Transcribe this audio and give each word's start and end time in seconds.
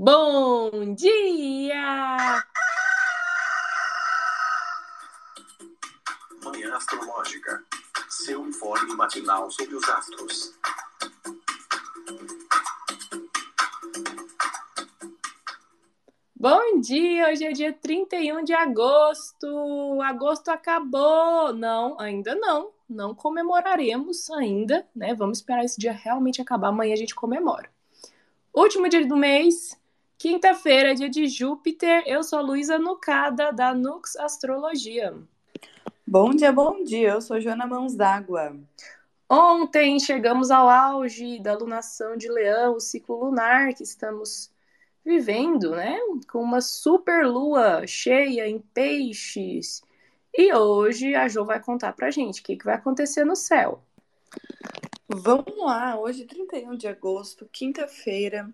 Bom 0.00 0.94
dia! 0.94 2.44
Manhã 6.40 6.76
Astrológica. 6.76 7.64
Seu 8.08 8.46
informe 8.46 8.94
matinal 8.94 9.50
sobre 9.50 9.74
os 9.74 9.88
astros. 9.88 10.54
Bom 16.36 16.80
dia! 16.80 17.30
Hoje 17.30 17.44
é 17.44 17.50
dia 17.50 17.72
31 17.72 18.44
de 18.44 18.52
agosto. 18.52 20.00
Agosto 20.00 20.50
acabou. 20.50 21.52
Não, 21.52 21.98
ainda 21.98 22.36
não. 22.36 22.70
Não 22.88 23.16
comemoraremos 23.16 24.30
ainda, 24.30 24.86
né? 24.94 25.12
Vamos 25.12 25.38
esperar 25.38 25.64
esse 25.64 25.76
dia 25.76 25.90
realmente 25.90 26.40
acabar. 26.40 26.68
Amanhã 26.68 26.94
a 26.94 26.96
gente 26.96 27.16
comemora. 27.16 27.68
Último 28.54 28.88
dia 28.88 29.06
do 29.06 29.16
mês, 29.16 29.76
quinta-feira, 30.18 30.96
dia 30.96 31.08
de 31.08 31.28
Júpiter. 31.28 32.02
Eu 32.04 32.24
sou 32.24 32.40
a 32.40 32.42
Luísa 32.42 32.76
Nucada, 32.76 33.52
da 33.52 33.72
Nux 33.72 34.16
Astrologia. 34.16 35.16
Bom 36.04 36.30
dia, 36.30 36.50
bom 36.50 36.82
dia. 36.82 37.10
Eu 37.10 37.20
sou 37.20 37.40
Joana 37.40 37.66
Mãos 37.68 37.94
d'Água. 37.94 38.58
Ontem 39.30 40.00
chegamos 40.00 40.50
ao 40.50 40.68
auge 40.68 41.38
da 41.38 41.56
lunação 41.56 42.16
de 42.16 42.28
Leão, 42.28 42.74
o 42.74 42.80
ciclo 42.80 43.26
lunar 43.26 43.72
que 43.74 43.84
estamos 43.84 44.50
vivendo, 45.04 45.70
né? 45.70 45.96
Com 46.30 46.42
uma 46.42 46.60
super 46.60 47.24
lua 47.24 47.86
cheia 47.86 48.48
em 48.48 48.58
peixes. 48.58 49.82
E 50.36 50.52
hoje 50.52 51.14
a 51.14 51.28
Jo 51.28 51.44
vai 51.44 51.60
contar 51.60 51.92
pra 51.92 52.10
gente 52.10 52.40
o 52.40 52.44
que, 52.44 52.56
que 52.56 52.64
vai 52.64 52.74
acontecer 52.74 53.24
no 53.24 53.36
céu. 53.36 53.82
Vamos 55.08 55.56
lá, 55.58 55.98
hoje, 55.98 56.24
31 56.24 56.76
de 56.76 56.88
agosto, 56.88 57.48
quinta-feira, 57.52 58.52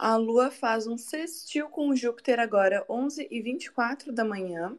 a 0.00 0.16
Lua 0.16 0.50
faz 0.50 0.86
um 0.86 0.96
sextil 0.96 1.68
com 1.68 1.94
Júpiter 1.94 2.40
agora 2.40 2.86
11 2.88 3.28
e 3.30 3.42
24 3.42 4.10
da 4.10 4.24
manhã, 4.24 4.74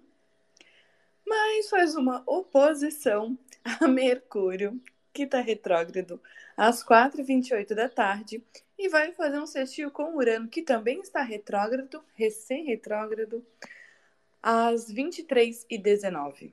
mas 1.24 1.70
faz 1.70 1.96
uma 1.96 2.24
oposição 2.26 3.38
a 3.64 3.86
Mercúrio, 3.88 4.82
que 5.14 5.22
está 5.22 5.40
retrógrado, 5.40 6.20
às 6.58 6.82
4 6.82 7.22
e 7.22 7.24
28 7.24 7.76
da 7.76 7.88
tarde, 7.88 8.44
e 8.76 8.90
vai 8.90 9.12
fazer 9.12 9.38
um 9.38 9.46
sextil 9.46 9.92
com 9.92 10.16
Urano, 10.16 10.48
que 10.48 10.64
também 10.64 11.02
está 11.02 11.22
retrógrado, 11.22 12.04
recém-retrógrado, 12.16 13.46
às 14.42 14.92
23 14.92 15.68
e 15.70 15.78
19 15.78 16.52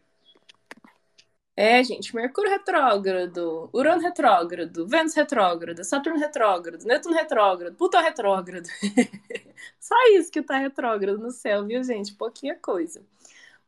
É, 1.60 1.82
gente, 1.82 2.14
Mercúrio 2.14 2.52
retrógrado, 2.52 3.68
Urano 3.72 4.00
retrógrado, 4.00 4.86
Vênus 4.86 5.12
retrógrado, 5.12 5.82
Saturno 5.82 6.16
retrógrado, 6.16 6.84
Netuno 6.84 7.16
retrógrado, 7.16 7.74
Plutão 7.74 8.00
retrógrado. 8.00 8.68
Só 9.80 9.96
isso 10.12 10.30
que 10.30 10.40
tá 10.40 10.56
retrógrado 10.56 11.18
no 11.18 11.32
céu, 11.32 11.66
viu, 11.66 11.82
gente? 11.82 12.14
Pouquinha 12.14 12.54
coisa. 12.54 13.02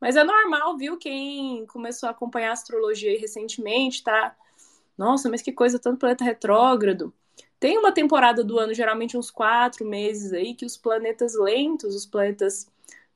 Mas 0.00 0.14
é 0.14 0.22
normal, 0.22 0.76
viu? 0.76 0.96
Quem 0.98 1.66
começou 1.66 2.08
a 2.08 2.12
acompanhar 2.12 2.50
a 2.50 2.52
astrologia 2.52 3.18
recentemente, 3.18 4.04
tá? 4.04 4.36
Nossa, 4.96 5.28
mas 5.28 5.42
que 5.42 5.50
coisa, 5.50 5.76
tanto 5.76 5.98
planeta 5.98 6.22
retrógrado. 6.22 7.12
Tem 7.58 7.76
uma 7.76 7.90
temporada 7.90 8.44
do 8.44 8.56
ano, 8.56 8.72
geralmente 8.72 9.16
uns 9.18 9.32
quatro 9.32 9.84
meses 9.84 10.32
aí, 10.32 10.54
que 10.54 10.64
os 10.64 10.76
planetas 10.76 11.34
lentos, 11.34 11.96
os 11.96 12.06
planetas 12.06 12.70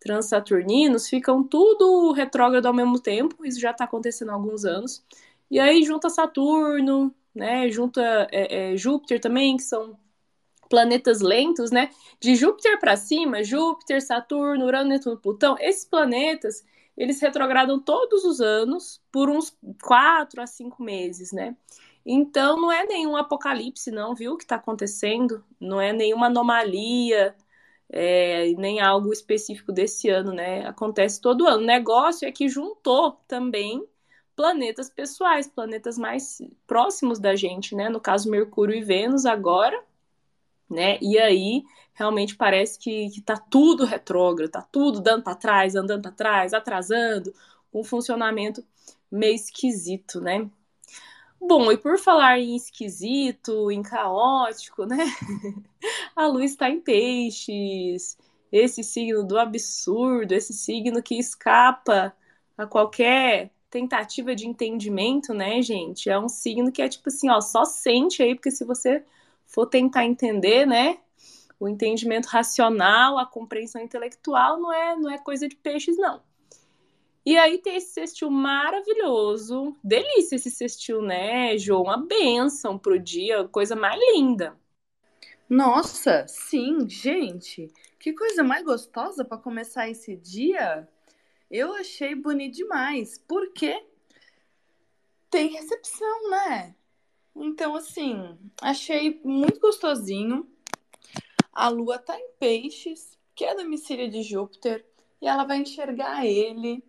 transsaturninos 0.05 1.09
ficam 1.09 1.43
tudo 1.43 2.13
retrógrado 2.13 2.67
ao 2.67 2.75
mesmo 2.75 3.01
tempo, 3.01 3.45
isso 3.45 3.59
já 3.59 3.71
está 3.71 3.85
acontecendo 3.85 4.31
há 4.31 4.35
alguns 4.35 4.65
anos. 4.65 5.03
E 5.51 5.59
aí 5.59 5.83
junta 5.83 6.11
Saturno, 6.11 7.13
né, 7.35 7.71
junta 7.71 8.29
é, 8.31 8.73
é, 8.73 8.77
Júpiter 8.77 9.19
também, 9.21 9.57
que 9.57 9.63
são 9.63 9.99
planetas 10.69 11.21
lentos, 11.21 11.71
né? 11.71 11.91
De 12.21 12.35
Júpiter 12.35 12.79
para 12.79 12.97
cima, 12.97 13.43
Júpiter, 13.43 14.03
Saturno, 14.03 14.67
Urano, 14.67 14.91
Netuno, 14.91 15.17
Plutão, 15.17 15.57
esses 15.61 15.85
planetas, 15.85 16.65
eles 16.97 17.21
retrogradam 17.21 17.79
todos 17.79 18.25
os 18.25 18.41
anos 18.41 19.01
por 19.11 19.31
uns 19.31 19.57
quatro 19.83 20.43
a 20.43 20.47
cinco 20.47 20.83
meses, 20.83 21.33
né? 21.33 21.57
Então 22.05 22.61
não 22.61 22.71
é 22.71 22.85
nenhum 22.85 23.17
apocalipse, 23.17 23.91
não, 23.91 24.15
viu? 24.15 24.37
Que 24.37 24.45
está 24.45 24.57
acontecendo, 24.57 25.43
não 25.59 25.81
é 25.81 25.93
nenhuma 25.93 26.27
anomalia 26.27 27.35
é, 27.91 28.53
nem 28.59 28.81
algo 28.81 29.13
específico 29.13 29.73
desse 29.73 30.09
ano, 30.09 30.33
né? 30.33 30.67
Acontece 30.67 31.21
todo 31.21 31.47
ano. 31.47 31.63
O 31.63 31.67
negócio 31.67 32.27
é 32.27 32.33
que 32.33 32.49
juntou 32.49 33.13
também 33.29 33.87
planetas 34.37 34.91
pessoais, 34.91 35.47
planetas 35.47 35.97
mais 35.97 36.43
próximos 36.67 37.19
da 37.21 37.37
gente, 37.37 37.75
né? 37.75 37.89
No 37.89 38.01
caso, 38.01 38.31
Mercúrio 38.31 38.75
e 38.75 38.83
Vênus 38.83 39.27
agora, 39.27 39.81
né? 40.69 40.99
E 41.01 41.19
aí 41.19 41.63
realmente 41.95 42.37
parece 42.37 42.79
que, 42.79 43.11
que 43.11 43.21
tá 43.21 43.37
tudo 43.37 43.85
retrógrado, 43.85 44.51
tá 44.51 44.63
tudo 44.63 45.01
dando 45.01 45.23
para 45.23 45.37
trás, 45.37 45.77
andando 45.77 46.03
para 46.03 46.11
trás, 46.11 46.53
atrasando, 46.53 47.33
um 47.73 47.85
funcionamento 47.85 48.65
meio 49.11 49.35
esquisito, 49.35 50.21
né? 50.21 50.51
Bom, 51.47 51.71
e 51.71 51.77
por 51.77 51.99
falar 51.99 52.39
em 52.39 52.57
esquisito, 52.57 53.71
em 53.71 53.83
caótico, 53.83 54.87
né? 54.87 54.97
A 56.17 56.27
luz 56.27 56.53
está 56.53 56.71
em 56.71 56.81
peixes, 56.81 58.17
esse 58.51 58.83
signo 58.83 59.25
do 59.25 59.39
absurdo, 59.39 60.33
esse 60.33 60.53
signo 60.55 61.03
que 61.03 61.19
escapa 61.19 62.15
a 62.57 62.67
qualquer 62.67 63.51
tentativa 63.71 64.35
de 64.35 64.47
entendimento, 64.49 65.35
né, 65.35 65.61
gente? 65.63 66.09
É 66.09 66.19
um 66.19 66.29
signo 66.29 66.73
que 66.73 66.81
é 66.83 66.89
tipo 66.89 67.09
assim, 67.09 67.29
ó, 67.31 67.41
só 67.41 67.65
sente 67.65 68.23
aí, 68.23 68.35
porque 68.35 68.51
se 68.51 68.65
você 68.65 69.05
for 69.47 69.67
tentar 69.67 70.05
entender, 70.07 70.67
né, 70.67 70.99
o 71.61 71.69
entendimento 71.69 72.27
racional, 72.27 73.19
a 73.19 73.27
compreensão 73.27 73.83
intelectual 73.83 74.61
não 74.61 74.73
é, 74.73 74.97
não 74.97 75.11
é 75.11 75.19
coisa 75.19 75.49
de 75.49 75.57
peixes, 75.57 75.97
não. 75.99 76.23
E 77.27 77.39
aí 77.39 77.57
tem 77.59 77.77
esse 77.77 77.95
cestil 77.95 78.31
maravilhoso. 78.31 79.75
Delícia 79.83 80.37
esse 80.37 80.51
cestil, 80.51 81.01
né, 81.01 81.57
Jô? 81.57 81.81
Uma 81.81 81.97
benção 81.97 82.79
pro 82.79 82.99
dia, 82.99 83.49
coisa 83.49 83.75
mais 83.75 83.99
linda. 83.99 84.59
Nossa, 85.49 86.27
sim, 86.29 86.87
gente. 86.89 87.73
Que 87.99 88.13
coisa 88.13 88.45
mais 88.45 88.63
gostosa 88.63 89.25
para 89.25 89.39
começar 89.39 89.89
esse 89.89 90.15
dia. 90.17 90.87
Eu 91.51 91.73
achei 91.75 92.15
bonito 92.15 92.57
demais. 92.57 93.17
Por 93.17 93.53
quê? 93.53 93.83
Tem 95.31 95.49
recepção, 95.49 96.31
né? 96.31 96.75
Então, 97.35 97.75
assim, 97.75 98.39
achei 98.61 99.21
muito 99.25 99.61
gostosinho. 99.61 100.47
A 101.53 101.69
lua 101.69 101.99
tá 101.99 102.19
em 102.19 102.29
peixes, 102.39 103.19
que 103.35 103.45
é 103.45 103.55
domicílio 103.55 104.11
de 104.11 104.23
Júpiter, 104.23 104.85
e 105.23 105.27
ela 105.27 105.45
vai 105.45 105.59
enxergar 105.59 106.27
ele 106.27 106.85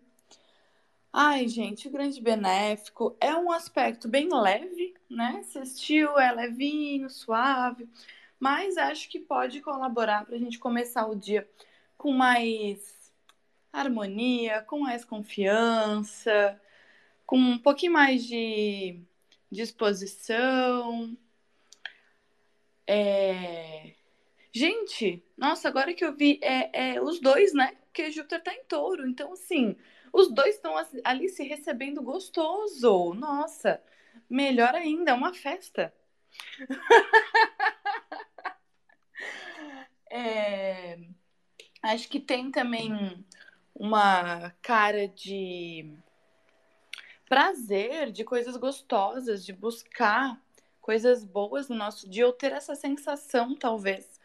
Ai, 1.18 1.48
gente, 1.48 1.88
o 1.88 1.90
grande 1.90 2.20
benéfico 2.20 3.16
é 3.18 3.34
um 3.34 3.50
aspecto 3.50 4.06
bem 4.06 4.28
leve, 4.30 4.92
né? 5.08 5.42
Sextil 5.44 6.18
é 6.18 6.30
levinho, 6.30 7.08
suave, 7.08 7.88
mas 8.38 8.76
acho 8.76 9.08
que 9.08 9.18
pode 9.18 9.62
colaborar 9.62 10.26
para 10.26 10.36
a 10.36 10.38
gente 10.38 10.58
começar 10.58 11.06
o 11.06 11.14
dia 11.16 11.48
com 11.96 12.12
mais 12.12 13.10
harmonia, 13.72 14.60
com 14.60 14.80
mais 14.80 15.06
confiança, 15.06 16.60
com 17.24 17.38
um 17.38 17.58
pouquinho 17.58 17.94
mais 17.94 18.22
de 18.26 19.00
disposição. 19.50 21.16
É... 22.86 23.94
Gente, 24.52 25.24
nossa, 25.34 25.66
agora 25.66 25.94
que 25.94 26.04
eu 26.04 26.14
vi, 26.14 26.38
é, 26.42 26.96
é 26.96 27.02
os 27.02 27.20
dois, 27.20 27.54
né? 27.54 27.74
Porque 27.86 28.10
Júpiter 28.10 28.42
tá 28.42 28.52
em 28.52 28.64
touro, 28.64 29.08
então 29.08 29.32
assim 29.32 29.74
os 30.16 30.32
dois 30.32 30.54
estão 30.54 30.74
ali 31.04 31.28
se 31.28 31.44
recebendo 31.44 32.02
gostoso. 32.02 33.12
Nossa, 33.12 33.82
melhor 34.30 34.74
ainda, 34.74 35.10
é 35.10 35.14
uma 35.14 35.34
festa. 35.34 35.92
é, 40.10 40.98
acho 41.82 42.08
que 42.08 42.18
tem 42.18 42.50
também 42.50 43.24
uma 43.74 44.50
cara 44.62 45.06
de 45.06 45.94
prazer, 47.28 48.10
de 48.10 48.24
coisas 48.24 48.56
gostosas, 48.56 49.44
de 49.44 49.52
buscar 49.52 50.40
coisas 50.80 51.24
boas 51.24 51.68
no 51.68 51.76
nosso 51.76 52.08
dia, 52.08 52.26
ou 52.26 52.32
ter 52.32 52.52
essa 52.52 52.74
sensação, 52.74 53.54
talvez, 53.54 54.18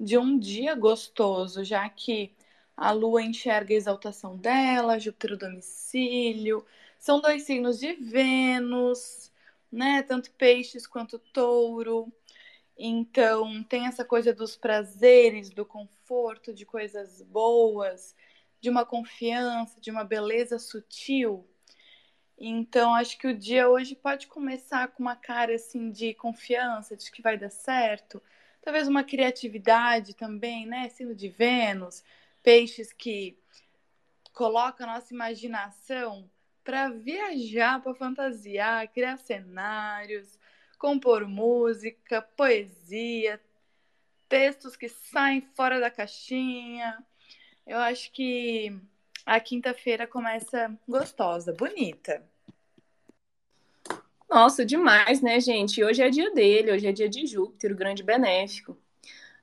de 0.00 0.16
um 0.16 0.38
dia 0.38 0.74
gostoso, 0.74 1.62
já 1.62 1.86
que 1.90 2.34
a 2.76 2.90
Lua 2.92 3.22
enxerga 3.22 3.72
a 3.74 3.76
exaltação 3.76 4.36
dela, 4.36 4.98
Júpiter 4.98 5.32
o 5.32 5.36
domicílio. 5.38 6.64
São 6.98 7.20
dois 7.20 7.42
signos 7.44 7.78
de 7.78 7.92
Vênus, 7.94 9.30
né? 9.70 10.02
Tanto 10.02 10.30
peixes 10.32 10.86
quanto 10.86 11.18
touro. 11.18 12.12
Então, 12.76 13.62
tem 13.64 13.86
essa 13.86 14.04
coisa 14.04 14.32
dos 14.34 14.56
prazeres, 14.56 15.50
do 15.50 15.64
conforto, 15.64 16.52
de 16.52 16.66
coisas 16.66 17.22
boas, 17.22 18.14
de 18.60 18.68
uma 18.70 18.84
confiança, 18.84 19.80
de 19.80 19.90
uma 19.90 20.04
beleza 20.04 20.58
sutil. 20.58 21.46
Então, 22.38 22.94
acho 22.94 23.16
que 23.18 23.28
o 23.28 23.36
dia 23.38 23.68
hoje 23.68 23.94
pode 23.94 24.26
começar 24.26 24.88
com 24.88 25.02
uma 25.02 25.16
cara 25.16 25.54
assim 25.54 25.90
de 25.90 26.14
confiança, 26.14 26.96
de 26.96 27.10
que 27.10 27.22
vai 27.22 27.38
dar 27.38 27.50
certo. 27.50 28.22
talvez 28.62 28.88
uma 28.88 29.04
criatividade 29.04 30.14
também, 30.14 30.66
né? 30.66 30.88
Sendo 30.88 31.14
de 31.14 31.28
Vênus, 31.28 32.02
peixes 32.44 32.92
que 32.92 33.36
colocam 34.32 34.88
a 34.88 34.94
nossa 34.94 35.12
imaginação 35.12 36.30
para 36.62 36.90
viajar, 36.90 37.82
para 37.82 37.94
fantasiar, 37.94 38.86
criar 38.92 39.16
cenários, 39.16 40.38
compor 40.78 41.26
música, 41.26 42.20
poesia, 42.22 43.40
textos 44.28 44.76
que 44.76 44.88
saem 44.88 45.40
fora 45.40 45.80
da 45.80 45.90
caixinha. 45.90 47.02
Eu 47.66 47.78
acho 47.78 48.12
que 48.12 48.78
a 49.24 49.40
quinta-feira 49.40 50.06
começa 50.06 50.78
gostosa, 50.86 51.52
bonita. 51.52 52.22
Nossa, 54.28 54.66
demais, 54.66 55.22
né, 55.22 55.40
gente? 55.40 55.82
Hoje 55.82 56.02
é 56.02 56.10
dia 56.10 56.30
dele, 56.32 56.72
hoje 56.72 56.86
é 56.86 56.92
dia 56.92 57.08
de 57.08 57.26
Júpiter, 57.26 57.72
o 57.72 57.76
grande 57.76 58.02
benéfico. 58.02 58.76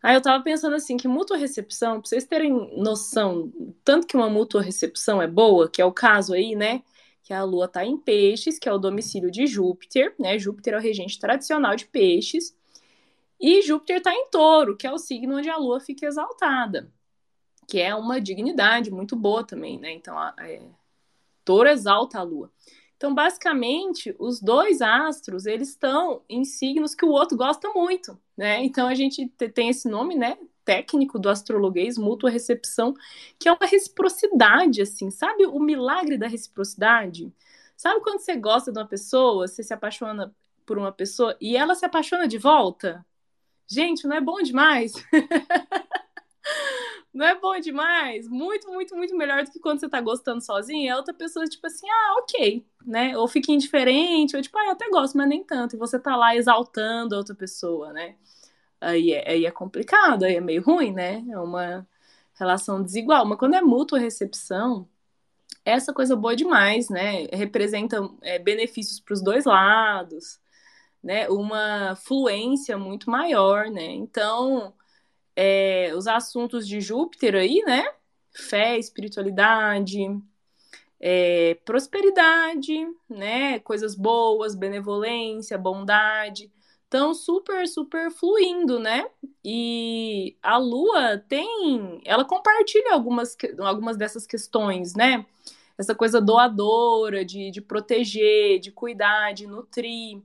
Aí 0.01 0.15
eu 0.15 0.21
tava 0.21 0.43
pensando 0.43 0.75
assim, 0.75 0.97
que 0.97 1.07
mútua 1.07 1.37
recepção, 1.37 2.01
pra 2.01 2.09
vocês 2.09 2.25
terem 2.25 2.51
noção, 2.75 3.51
tanto 3.83 4.07
que 4.07 4.17
uma 4.17 4.29
mútua 4.29 4.61
recepção 4.61 5.21
é 5.21 5.27
boa, 5.27 5.69
que 5.69 5.81
é 5.81 5.85
o 5.85 5.91
caso 5.91 6.33
aí, 6.33 6.55
né? 6.55 6.81
Que 7.23 7.33
a 7.33 7.43
Lua 7.43 7.67
tá 7.67 7.85
em 7.85 7.97
peixes, 7.97 8.57
que 8.57 8.67
é 8.67 8.73
o 8.73 8.79
domicílio 8.79 9.29
de 9.29 9.45
Júpiter, 9.45 10.15
né? 10.19 10.39
Júpiter 10.39 10.73
é 10.73 10.77
o 10.77 10.81
regente 10.81 11.19
tradicional 11.19 11.75
de 11.75 11.85
peixes. 11.85 12.55
E 13.39 13.61
Júpiter 13.61 14.01
tá 14.01 14.13
em 14.13 14.27
touro, 14.29 14.75
que 14.75 14.87
é 14.87 14.91
o 14.91 14.97
signo 14.97 15.37
onde 15.37 15.49
a 15.49 15.57
Lua 15.57 15.79
fica 15.79 16.07
exaltada, 16.07 16.91
que 17.67 17.79
é 17.79 17.93
uma 17.95 18.19
dignidade 18.19 18.91
muito 18.91 19.15
boa 19.15 19.43
também, 19.43 19.79
né? 19.79 19.91
Então, 19.91 20.17
a, 20.17 20.33
é, 20.39 20.61
touro 21.45 21.69
exalta 21.69 22.19
a 22.19 22.23
Lua. 22.23 22.51
Então, 23.01 23.15
basicamente, 23.15 24.15
os 24.19 24.39
dois 24.39 24.79
astros, 24.79 25.47
eles 25.47 25.69
estão 25.69 26.21
em 26.29 26.45
signos 26.45 26.93
que 26.93 27.03
o 27.03 27.09
outro 27.09 27.35
gosta 27.35 27.67
muito, 27.69 28.15
né? 28.37 28.63
Então, 28.63 28.87
a 28.87 28.93
gente 28.93 29.27
tem 29.27 29.69
esse 29.69 29.89
nome, 29.89 30.13
né, 30.13 30.37
técnico 30.63 31.17
do 31.17 31.27
astrologuês, 31.27 31.97
mútua 31.97 32.29
recepção, 32.29 32.93
que 33.39 33.49
é 33.49 33.51
uma 33.51 33.65
reciprocidade, 33.65 34.83
assim, 34.83 35.09
sabe 35.09 35.47
o 35.47 35.59
milagre 35.59 36.15
da 36.15 36.27
reciprocidade? 36.27 37.33
Sabe 37.75 38.01
quando 38.01 38.19
você 38.19 38.35
gosta 38.35 38.71
de 38.71 38.77
uma 38.77 38.87
pessoa, 38.87 39.47
você 39.47 39.63
se 39.63 39.73
apaixona 39.73 40.31
por 40.63 40.77
uma 40.77 40.91
pessoa 40.91 41.35
e 41.41 41.57
ela 41.57 41.73
se 41.73 41.83
apaixona 41.83 42.27
de 42.27 42.37
volta? 42.37 43.03
Gente, 43.67 44.05
não 44.05 44.15
é 44.15 44.21
bom 44.21 44.43
demais? 44.43 44.93
Não 47.13 47.25
é 47.25 47.37
bom 47.37 47.59
demais? 47.59 48.27
Muito, 48.27 48.69
muito, 48.71 48.95
muito 48.95 49.15
melhor 49.17 49.43
do 49.43 49.51
que 49.51 49.59
quando 49.59 49.79
você 49.81 49.89
tá 49.89 49.99
gostando 49.99 50.41
sozinho. 50.41 50.85
E 50.85 50.89
a 50.89 50.95
outra 50.97 51.13
pessoa, 51.13 51.45
tipo 51.45 51.67
assim, 51.67 51.87
ah, 51.89 52.15
ok, 52.19 52.65
né? 52.85 53.17
Ou 53.17 53.27
fica 53.27 53.51
indiferente, 53.51 54.35
ou 54.35 54.41
tipo, 54.41 54.57
ah, 54.57 54.65
eu 54.65 54.71
até 54.71 54.89
gosto, 54.89 55.17
mas 55.17 55.27
nem 55.27 55.43
tanto. 55.43 55.75
E 55.75 55.79
você 55.79 55.99
tá 55.99 56.15
lá 56.15 56.35
exaltando 56.35 57.13
a 57.15 57.17
outra 57.17 57.35
pessoa, 57.35 57.91
né? 57.91 58.15
Aí 58.81 59.13
é, 59.13 59.29
aí 59.31 59.45
é 59.45 59.51
complicado, 59.51 60.23
aí 60.25 60.35
é 60.37 60.41
meio 60.41 60.63
ruim, 60.63 60.93
né? 60.93 61.23
É 61.29 61.39
uma 61.39 61.87
relação 62.35 62.83
desigual. 62.83 63.25
Mas 63.25 63.37
quando 63.39 63.55
é 63.55 63.61
mútua 63.61 63.99
recepção, 63.99 64.87
essa 65.65 65.93
coisa 65.93 66.15
boa 66.15 66.35
demais, 66.35 66.89
né? 66.89 67.25
Representa 67.33 67.97
é, 68.21 68.39
benefícios 68.39 68.99
para 68.99 69.13
os 69.13 69.21
dois 69.23 69.45
lados, 69.45 70.39
né? 71.03 71.29
Uma 71.29 71.95
fluência 71.95 72.77
muito 72.77 73.09
maior, 73.09 73.69
né? 73.71 73.83
Então 73.85 74.73
é, 75.43 75.91
os 75.95 76.05
assuntos 76.05 76.67
de 76.67 76.79
Júpiter 76.79 77.33
aí, 77.33 77.63
né? 77.65 77.83
Fé, 78.31 78.77
espiritualidade, 78.77 79.99
é, 80.99 81.55
prosperidade, 81.65 82.87
né? 83.09 83.57
Coisas 83.61 83.95
boas, 83.95 84.53
benevolência, 84.53 85.57
bondade. 85.57 86.51
Estão 86.83 87.15
super, 87.15 87.67
super 87.67 88.11
fluindo, 88.11 88.77
né? 88.77 89.09
E 89.43 90.37
a 90.43 90.57
Lua 90.57 91.17
tem. 91.27 91.99
Ela 92.05 92.23
compartilha 92.23 92.93
algumas, 92.93 93.35
algumas 93.61 93.97
dessas 93.97 94.27
questões, 94.27 94.93
né? 94.93 95.25
Essa 95.75 95.95
coisa 95.95 96.21
doadora, 96.21 97.25
de, 97.25 97.49
de 97.49 97.61
proteger, 97.61 98.59
de 98.59 98.71
cuidar, 98.71 99.33
de 99.33 99.47
nutrir, 99.47 100.21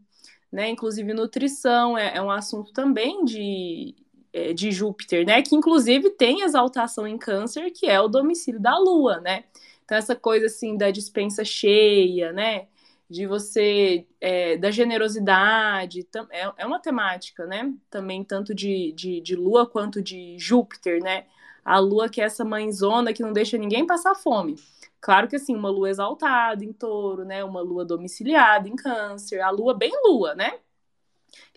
né? 0.52 0.68
Inclusive, 0.68 1.14
nutrição 1.14 1.96
é, 1.96 2.18
é 2.18 2.20
um 2.20 2.30
assunto 2.30 2.70
também 2.74 3.24
de, 3.24 3.94
é, 4.36 4.52
de 4.52 4.70
Júpiter, 4.70 5.24
né? 5.24 5.40
Que 5.40 5.56
inclusive 5.56 6.10
tem 6.10 6.42
exaltação 6.42 7.06
em 7.06 7.16
Câncer, 7.16 7.72
que 7.72 7.86
é 7.86 7.98
o 7.98 8.06
domicílio 8.06 8.60
da 8.60 8.76
Lua, 8.78 9.18
né? 9.18 9.44
Então, 9.82 9.96
essa 9.96 10.14
coisa 10.14 10.44
assim 10.46 10.76
da 10.76 10.90
dispensa 10.90 11.42
cheia, 11.42 12.32
né? 12.34 12.66
De 13.08 13.26
você, 13.26 14.06
é, 14.20 14.58
da 14.58 14.70
generosidade, 14.70 16.06
é, 16.30 16.52
é 16.58 16.66
uma 16.66 16.78
temática, 16.78 17.46
né? 17.46 17.72
Também 17.88 18.22
tanto 18.22 18.54
de, 18.54 18.92
de, 18.92 19.22
de 19.22 19.34
Lua 19.34 19.66
quanto 19.66 20.02
de 20.02 20.36
Júpiter, 20.38 21.02
né? 21.02 21.24
A 21.64 21.78
Lua 21.78 22.08
que 22.08 22.20
é 22.20 22.24
essa 22.24 22.44
mãezona 22.44 23.14
que 23.14 23.22
não 23.22 23.32
deixa 23.32 23.56
ninguém 23.56 23.86
passar 23.86 24.14
fome. 24.14 24.56
Claro 25.00 25.28
que 25.28 25.36
assim, 25.36 25.56
uma 25.56 25.70
lua 25.70 25.88
exaltada 25.88 26.62
em 26.64 26.72
touro, 26.74 27.24
né? 27.24 27.42
Uma 27.44 27.60
lua 27.62 27.84
domiciliada 27.86 28.68
em 28.68 28.76
câncer, 28.76 29.40
a 29.40 29.50
lua 29.50 29.72
bem 29.74 29.92
lua, 30.04 30.34
né? 30.34 30.58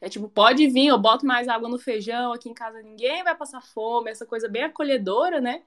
É 0.02 0.10
tipo, 0.10 0.30
pode 0.30 0.68
vir, 0.68 0.88
eu 0.88 0.98
boto 0.98 1.26
mais 1.26 1.48
água 1.48 1.70
no 1.70 1.80
feijão, 1.80 2.34
aqui 2.34 2.50
em 2.50 2.54
casa 2.54 2.82
ninguém 2.82 3.24
vai 3.24 3.36
passar 3.36 3.62
fome, 3.62 4.10
essa 4.12 4.26
coisa 4.26 4.48
bem 4.48 4.64
acolhedora, 4.64 5.42
né? 5.42 5.64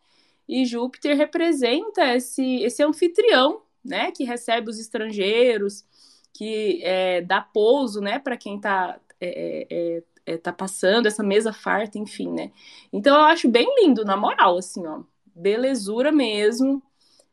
E 0.49 0.65
Júpiter 0.65 1.17
representa 1.17 2.15
esse, 2.15 2.63
esse 2.63 2.83
anfitrião, 2.83 3.63
né? 3.85 4.11
Que 4.13 4.25
recebe 4.25 4.71
os 4.71 4.79
estrangeiros, 4.79 5.85
que 6.33 6.81
é, 6.83 7.21
dá 7.23 7.41
pouso, 7.41 8.01
né? 8.01 8.19
Para 8.19 8.37
quem 8.37 8.61
tá, 8.61 8.99
é, 9.21 9.67
é, 9.71 10.03
é, 10.35 10.37
tá 10.39 10.53
passando 10.53 11.07
essa 11.07 11.23
mesa 11.23 11.53
farta, 11.53 11.99
enfim, 11.99 12.31
né? 12.31 12.53
Então 12.93 13.17
eu 13.17 13.23
acho 13.27 13.49
bem 13.49 13.67
lindo, 13.83 14.05
na 14.05 14.17
moral, 14.17 14.59
assim, 14.59 14.87
ó. 14.87 15.03
Belezura 15.35 16.13
mesmo. 16.13 16.83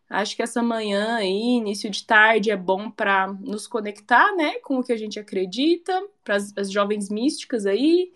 Acho 0.10 0.36
que 0.36 0.42
essa 0.42 0.64
manhã 0.64 1.18
aí, 1.18 1.58
início 1.58 1.90
de 1.90 2.04
tarde, 2.04 2.50
é 2.50 2.58
bom 2.58 2.90
para 2.90 3.32
nos 3.34 3.68
conectar, 3.68 4.36
né, 4.36 4.56
com 4.60 4.80
o 4.80 4.84
que 4.84 4.92
a 4.92 4.98
gente 4.98 5.20
acredita, 5.20 6.04
para 6.24 6.36
as 6.36 6.72
jovens 6.72 7.10
místicas 7.10 7.66
aí 7.68 8.12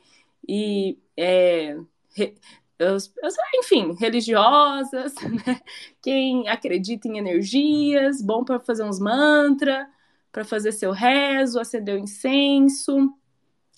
e 0.47 0.97
é, 1.15 1.77
re, 2.15 2.35
as, 2.79 3.11
enfim, 3.55 3.93
religiosas, 3.93 5.13
né? 5.45 5.61
quem 6.01 6.47
acredita 6.49 7.07
em 7.07 7.17
energias, 7.17 8.21
bom 8.21 8.43
para 8.43 8.59
fazer 8.59 8.83
uns 8.83 8.99
mantras, 8.99 9.87
para 10.31 10.43
fazer 10.43 10.71
seu 10.71 10.91
rezo, 10.91 11.59
acender 11.59 11.95
o 11.95 11.99
incenso, 11.99 13.13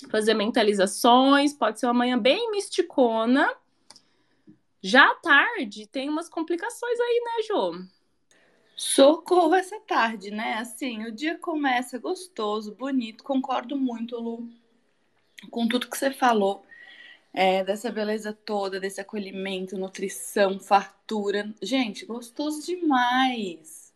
fazer 0.10 0.34
mentalizações, 0.34 1.54
pode 1.54 1.80
ser 1.80 1.88
uma 1.88 1.94
manhã 1.94 2.18
bem 2.18 2.50
misticona. 2.52 3.54
Já 4.82 5.04
à 5.04 5.16
tarde 5.16 5.88
tem 5.88 6.10
umas 6.10 6.30
complicações 6.30 7.00
aí, 7.00 7.22
né, 7.26 7.44
Jô? 7.48 7.95
Socorro 8.76 9.56
essa 9.56 9.80
tarde, 9.80 10.32
né? 10.32 10.56
Assim, 10.56 11.06
o 11.06 11.12
dia 11.12 11.38
começa 11.38 11.98
gostoso, 11.98 12.76
bonito. 12.76 13.24
Concordo 13.24 13.78
muito, 13.78 14.18
Lu, 14.18 14.50
com 15.50 15.68
tudo 15.68 15.90
que 15.90 15.98
você 15.98 16.12
falou. 16.12 16.66
É, 17.34 17.64
dessa 17.64 17.92
beleza 17.92 18.34
toda, 18.34 18.80
desse 18.80 19.02
acolhimento, 19.02 19.78
nutrição, 19.78 20.60
fartura. 20.60 21.54
Gente, 21.62 22.06
gostoso 22.06 22.66
demais. 22.66 23.94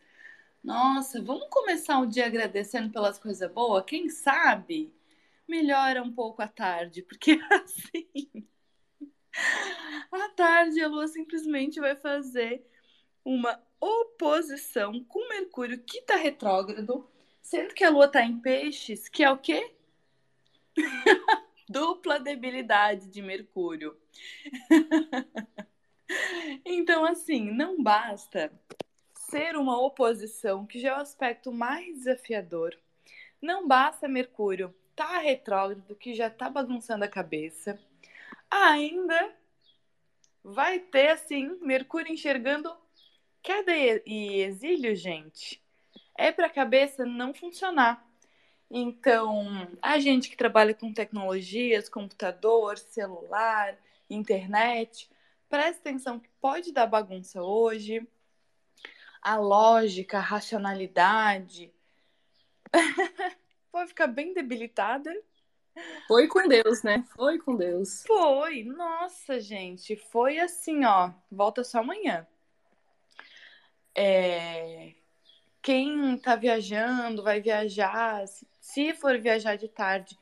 Nossa, 0.64 1.22
vamos 1.22 1.48
começar 1.50 2.00
o 2.00 2.06
dia 2.06 2.26
agradecendo 2.28 2.92
pelas 2.92 3.18
coisas 3.18 3.52
boas? 3.52 3.86
Quem 3.86 4.10
sabe 4.10 4.94
melhora 5.48 6.04
um 6.04 6.12
pouco 6.12 6.42
a 6.42 6.48
tarde, 6.48 7.02
porque 7.02 7.40
assim, 7.52 8.48
à 10.12 10.30
tarde 10.36 10.82
a 10.82 10.88
lua 10.88 11.08
simplesmente 11.08 11.80
vai 11.80 11.96
fazer 11.96 12.66
uma 13.24 13.62
oposição 13.80 15.04
com 15.06 15.30
Mercúrio 15.30 15.80
que 15.80 16.00
está 16.00 16.16
retrógrado, 16.16 17.10
sendo 17.42 17.74
que 17.74 17.84
a 17.84 17.90
Lua 17.90 18.06
está 18.06 18.24
em 18.24 18.40
peixes, 18.40 19.08
que 19.08 19.24
é 19.24 19.32
o 19.32 19.38
quê? 19.38 19.74
Dupla 21.70 22.20
debilidade 22.20 23.08
de 23.08 23.22
Mercúrio. 23.22 23.96
então, 26.66 27.06
assim, 27.06 27.52
não 27.52 27.82
basta 27.82 28.52
ser 29.14 29.56
uma 29.56 29.80
oposição, 29.80 30.66
que 30.66 30.80
já 30.80 30.90
é 30.90 30.94
o 30.94 31.02
aspecto 31.02 31.52
mais 31.52 32.00
desafiador. 32.00 32.76
Não 33.42 33.68
basta 33.68 34.08
Mercúrio 34.08 34.74
tá 34.96 35.20
retrógrado, 35.20 35.96
que 35.96 36.14
já 36.14 36.30
tá 36.30 36.50
bagunçando 36.50 37.06
a 37.06 37.08
cabeça. 37.08 37.80
Ainda 38.52 39.34
vai 40.44 40.80
ter, 40.80 41.12
assim, 41.12 41.58
Mercúrio 41.62 42.12
enxergando 42.12 42.76
Queda 43.42 43.72
e 43.76 44.42
exílio, 44.42 44.96
gente, 44.96 45.62
é 46.18 46.32
para 46.32 46.48
a 46.48 46.50
cabeça 46.50 47.06
não 47.06 47.34
funcionar. 47.34 48.06
Então, 48.70 49.68
a 49.82 49.98
gente 50.00 50.30
que 50.30 50.38
trabalha 50.38 50.74
com 50.74 50.94
tecnologias, 50.94 51.90
computador, 51.90 52.78
celular, 52.78 53.76
internet, 54.10 55.10
presta 55.50 55.80
atenção 55.80 56.20
que 56.20 56.30
pode 56.40 56.72
dar 56.72 56.86
bagunça 56.86 57.42
hoje. 57.42 58.08
A 59.22 59.38
lógica, 59.38 60.18
a 60.18 60.22
racionalidade 60.22 61.74
pode 63.72 63.90
ficar 63.90 64.08
bem 64.08 64.34
debilitada. 64.34 65.12
Foi 66.08 66.28
com 66.28 66.48
Deus, 66.48 66.84
né? 66.84 67.06
Foi 67.16 67.40
com 67.40 67.56
Deus. 67.56 68.04
Foi, 68.06 68.64
nossa, 68.64 69.40
gente, 69.40 69.96
foi 69.96 70.40
assim, 70.40 70.86
ó. 70.86 71.12
Volta 71.32 71.64
só 71.64 71.80
amanhã. 71.80 72.28
É... 73.96 74.94
Quem 75.62 76.18
tá 76.18 76.36
viajando, 76.36 77.22
vai 77.22 77.42
viajar, 77.42 78.26
se 78.60 78.94
for 78.94 79.20
viajar 79.20 79.58
de 79.58 79.68
tarde, 79.68 80.18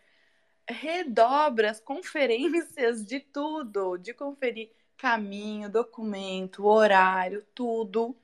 redobra 0.68 1.70
as 1.72 1.80
conferências 1.82 3.06
de 3.06 3.20
tudo, 3.20 3.98
de 3.98 4.14
conferir 4.14 4.72
caminho, 4.98 5.70
documento, 5.70 6.66
horário, 6.66 7.46
tudo, 7.54 8.16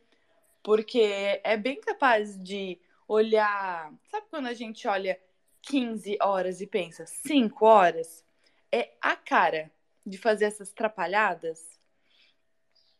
porque 0.63 1.39
é 1.43 1.55
bem 1.55 1.79
capaz 1.79 2.41
de 2.41 2.79
olhar. 3.07 3.93
Sabe 4.09 4.25
quando 4.29 4.47
a 4.47 4.53
gente 4.53 4.87
olha 4.87 5.19
15 5.61 6.17
horas 6.21 6.61
e 6.61 6.67
pensa 6.67 7.05
5 7.05 7.65
horas? 7.65 8.25
É 8.71 8.91
a 8.99 9.15
cara 9.15 9.71
de 10.05 10.17
fazer 10.17 10.45
essas 10.45 10.71
trapalhadas, 10.71 11.79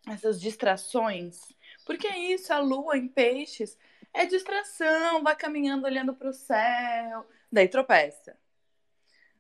essas 0.08 0.40
distrações. 0.40 1.40
Porque 1.86 2.08
é 2.08 2.18
isso, 2.18 2.54
a 2.54 2.60
lua 2.60 2.98
em 2.98 3.08
peixes 3.08 3.78
é 4.14 4.26
distração, 4.26 5.24
vai 5.24 5.36
caminhando 5.36 5.86
olhando 5.86 6.14
para 6.14 6.30
o 6.30 6.34
céu, 6.34 7.28
daí 7.52 7.68
tropeça. 7.68 8.38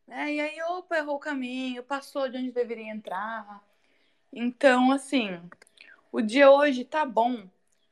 É, 0.07 0.33
e 0.33 0.39
aí, 0.39 0.61
opa, 0.63 0.97
errou 0.97 1.15
o 1.15 1.19
caminho, 1.19 1.83
passou 1.83 2.27
de 2.27 2.37
onde 2.37 2.51
deveria 2.51 2.91
entrar. 2.91 3.63
Então, 4.31 4.91
assim, 4.91 5.39
o 6.11 6.21
dia 6.21 6.51
hoje 6.51 6.83
tá 6.83 7.05
bom 7.05 7.49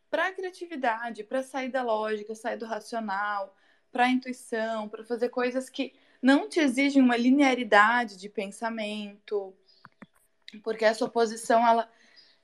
para 0.09 0.31
criatividade, 0.33 1.23
para 1.23 1.41
sair 1.41 1.69
da 1.69 1.81
lógica, 1.81 2.35
sair 2.35 2.57
do 2.57 2.65
racional, 2.65 3.55
para 3.91 4.09
intuição, 4.09 4.89
para 4.89 5.05
fazer 5.05 5.29
coisas 5.29 5.69
que 5.69 5.93
não 6.21 6.49
te 6.49 6.59
exigem 6.59 7.01
uma 7.01 7.15
linearidade 7.15 8.17
de 8.17 8.27
pensamento, 8.27 9.53
porque 10.63 10.83
essa 10.83 11.05
oposição 11.05 11.65
ela 11.65 11.89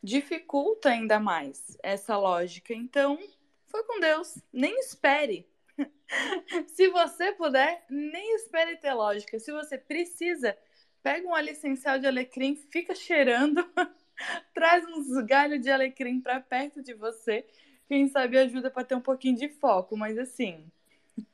dificulta 0.04 0.90
ainda 0.90 1.20
mais 1.20 1.78
essa 1.84 2.18
lógica. 2.18 2.74
Então, 2.74 3.18
foi 3.66 3.84
com 3.84 4.00
Deus, 4.00 4.42
nem 4.52 4.80
espere. 4.80 5.48
Se 6.68 6.90
você 6.90 7.32
puder, 7.34 7.86
nem 7.90 8.36
espere 8.36 8.78
ter 8.78 8.94
lógica. 8.94 9.40
Se 9.40 9.52
você 9.52 9.78
precisa, 9.78 10.58
pega 11.04 11.28
um 11.28 11.32
óleo 11.32 11.52
essencial 11.52 12.00
de 12.00 12.08
alecrim, 12.08 12.56
fica 12.56 12.96
cheirando, 12.96 13.68
traz 14.54 14.86
uns 14.86 15.24
galhos 15.26 15.62
de 15.62 15.70
alecrim 15.70 16.20
para 16.22 16.40
perto 16.40 16.82
de 16.82 16.94
você 16.94 17.46
quem 17.88 18.08
sabe 18.10 18.38
ajuda 18.38 18.70
para 18.70 18.84
ter 18.84 18.96
um 18.96 19.02
pouquinho 19.02 19.38
de 19.38 19.48
foco, 19.48 19.96
mas 19.96 20.18
assim, 20.18 20.66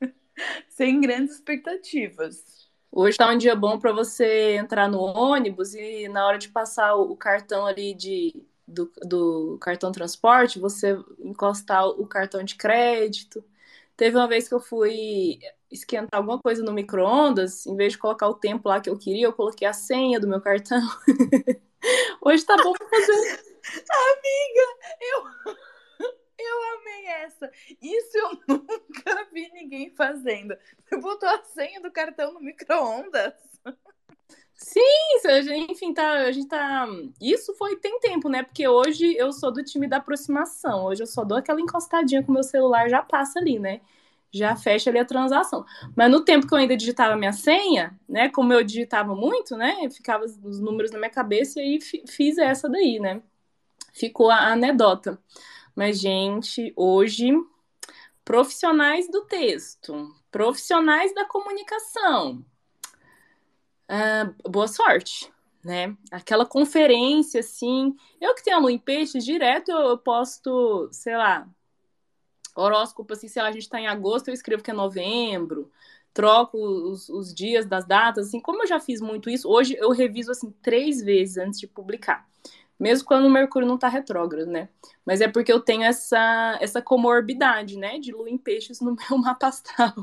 sem 0.68 1.00
grandes 1.00 1.34
expectativas. 1.34 2.70
Hoje 2.92 3.16
tá 3.16 3.28
um 3.28 3.36
dia 3.36 3.56
bom 3.56 3.76
para 3.76 3.92
você 3.92 4.54
entrar 4.54 4.88
no 4.88 5.00
ônibus 5.00 5.74
e 5.74 6.08
na 6.08 6.24
hora 6.24 6.38
de 6.38 6.48
passar 6.48 6.94
o 6.94 7.16
cartão 7.16 7.66
ali 7.66 7.92
de, 7.92 8.46
do, 8.66 8.90
do 9.02 9.58
cartão 9.60 9.92
transporte, 9.92 10.58
você 10.58 10.98
encostar 11.18 11.86
o 11.86 12.06
cartão 12.06 12.42
de 12.42 12.56
crédito. 12.56 13.44
Teve 13.96 14.16
uma 14.16 14.28
vez 14.28 14.48
que 14.48 14.54
eu 14.54 14.60
fui 14.60 15.38
esquentar 15.70 16.18
alguma 16.20 16.38
coisa 16.40 16.62
no 16.62 16.72
micro-ondas, 16.72 17.66
em 17.66 17.76
vez 17.76 17.92
de 17.92 17.98
colocar 17.98 18.28
o 18.28 18.34
tempo 18.34 18.68
lá 18.68 18.80
que 18.80 18.90
eu 18.90 18.98
queria, 18.98 19.26
eu 19.26 19.32
coloquei 19.32 19.66
a 19.66 19.72
senha 19.72 20.20
do 20.20 20.28
meu 20.28 20.40
cartão. 20.40 20.80
Hoje 22.20 22.44
tá 22.44 22.56
bom 22.56 22.72
pra 22.72 22.88
fazer. 22.88 23.44
Amiga, 23.90 24.66
eu. 25.00 25.64
Eu 26.36 26.78
amei 26.78 27.06
essa. 27.06 27.50
Isso 27.80 28.18
eu 28.18 28.30
nunca 28.48 29.28
vi 29.32 29.50
ninguém 29.52 29.90
fazendo. 29.90 30.56
Você 30.84 30.96
botou 30.96 31.28
a 31.28 31.42
senha 31.44 31.80
do 31.80 31.90
cartão 31.90 32.34
no 32.34 32.40
micro-ondas? 32.40 33.34
Sim, 34.56 34.80
enfim, 35.70 35.92
tá, 35.92 36.12
a 36.26 36.32
gente 36.32 36.48
tá. 36.48 36.86
Isso 37.20 37.54
foi 37.54 37.76
tem 37.76 37.98
tempo, 38.00 38.28
né? 38.28 38.42
Porque 38.42 38.66
hoje 38.68 39.14
eu 39.16 39.32
sou 39.32 39.52
do 39.52 39.62
time 39.64 39.86
da 39.88 39.96
aproximação. 39.98 40.84
Hoje 40.86 41.02
eu 41.02 41.06
só 41.06 41.24
dou 41.24 41.38
aquela 41.38 41.60
encostadinha 41.60 42.22
com 42.22 42.30
o 42.30 42.34
meu 42.34 42.42
celular, 42.42 42.88
já 42.88 43.02
passa 43.02 43.38
ali, 43.38 43.58
né? 43.58 43.80
Já 44.32 44.56
fecha 44.56 44.90
ali 44.90 44.98
a 44.98 45.04
transação. 45.04 45.64
Mas 45.96 46.10
no 46.10 46.24
tempo 46.24 46.46
que 46.46 46.54
eu 46.54 46.58
ainda 46.58 46.76
digitava 46.76 47.16
minha 47.16 47.32
senha, 47.32 47.98
né? 48.08 48.28
Como 48.30 48.52
eu 48.52 48.64
digitava 48.64 49.14
muito, 49.14 49.56
né? 49.56 49.88
Ficava 49.90 50.24
os 50.24 50.60
números 50.60 50.90
na 50.92 50.98
minha 50.98 51.10
cabeça 51.10 51.60
e 51.60 51.62
aí 51.62 51.78
fiz 52.08 52.38
essa 52.38 52.68
daí, 52.68 52.98
né? 53.00 53.20
Ficou 53.94 54.30
a 54.30 54.52
anedota. 54.52 55.18
Mas, 55.76 56.00
gente, 56.00 56.72
hoje, 56.76 57.30
profissionais 58.24 59.08
do 59.10 59.22
texto, 59.26 60.14
profissionais 60.30 61.14
da 61.14 61.24
comunicação, 61.26 62.44
uh, 63.90 64.50
boa 64.50 64.68
sorte, 64.68 65.32
né? 65.64 65.96
Aquela 66.10 66.46
conferência, 66.46 67.40
assim. 67.40 67.94
Eu 68.20 68.34
que 68.34 68.42
tenho 68.42 68.56
aluno 68.56 68.70
em 68.70 68.78
peixes, 68.78 69.24
direto 69.24 69.70
eu 69.70 69.98
posto, 69.98 70.88
sei 70.92 71.16
lá, 71.16 71.48
horóscopo, 72.56 73.12
assim, 73.12 73.28
sei 73.28 73.42
lá, 73.42 73.48
a 73.48 73.52
gente 73.52 73.68
tá 73.68 73.80
em 73.80 73.86
agosto, 73.86 74.28
eu 74.28 74.34
escrevo 74.34 74.62
que 74.62 74.70
é 74.70 74.74
novembro, 74.74 75.70
troco 76.12 76.58
os, 76.58 77.08
os 77.08 77.34
dias 77.34 77.66
das 77.66 77.84
datas, 77.84 78.28
assim, 78.28 78.40
como 78.40 78.62
eu 78.62 78.66
já 78.66 78.78
fiz 78.78 79.00
muito 79.00 79.28
isso, 79.28 79.48
hoje 79.48 79.76
eu 79.78 79.90
reviso, 79.90 80.30
assim, 80.30 80.50
três 80.62 81.02
vezes 81.02 81.36
antes 81.38 81.58
de 81.58 81.66
publicar 81.66 82.26
mesmo 82.78 83.06
quando 83.06 83.26
o 83.26 83.30
Mercúrio 83.30 83.66
não 83.66 83.76
está 83.76 83.88
retrógrado, 83.88 84.46
né? 84.46 84.68
Mas 85.04 85.20
é 85.20 85.28
porque 85.28 85.52
eu 85.52 85.60
tenho 85.60 85.82
essa, 85.84 86.58
essa 86.60 86.82
comorbidade, 86.82 87.78
né, 87.78 87.98
de 87.98 88.12
lua 88.12 88.28
em 88.28 88.38
peixes 88.38 88.80
no 88.80 88.96
meu 89.08 89.18
mapa 89.18 89.48
astral. 89.48 89.94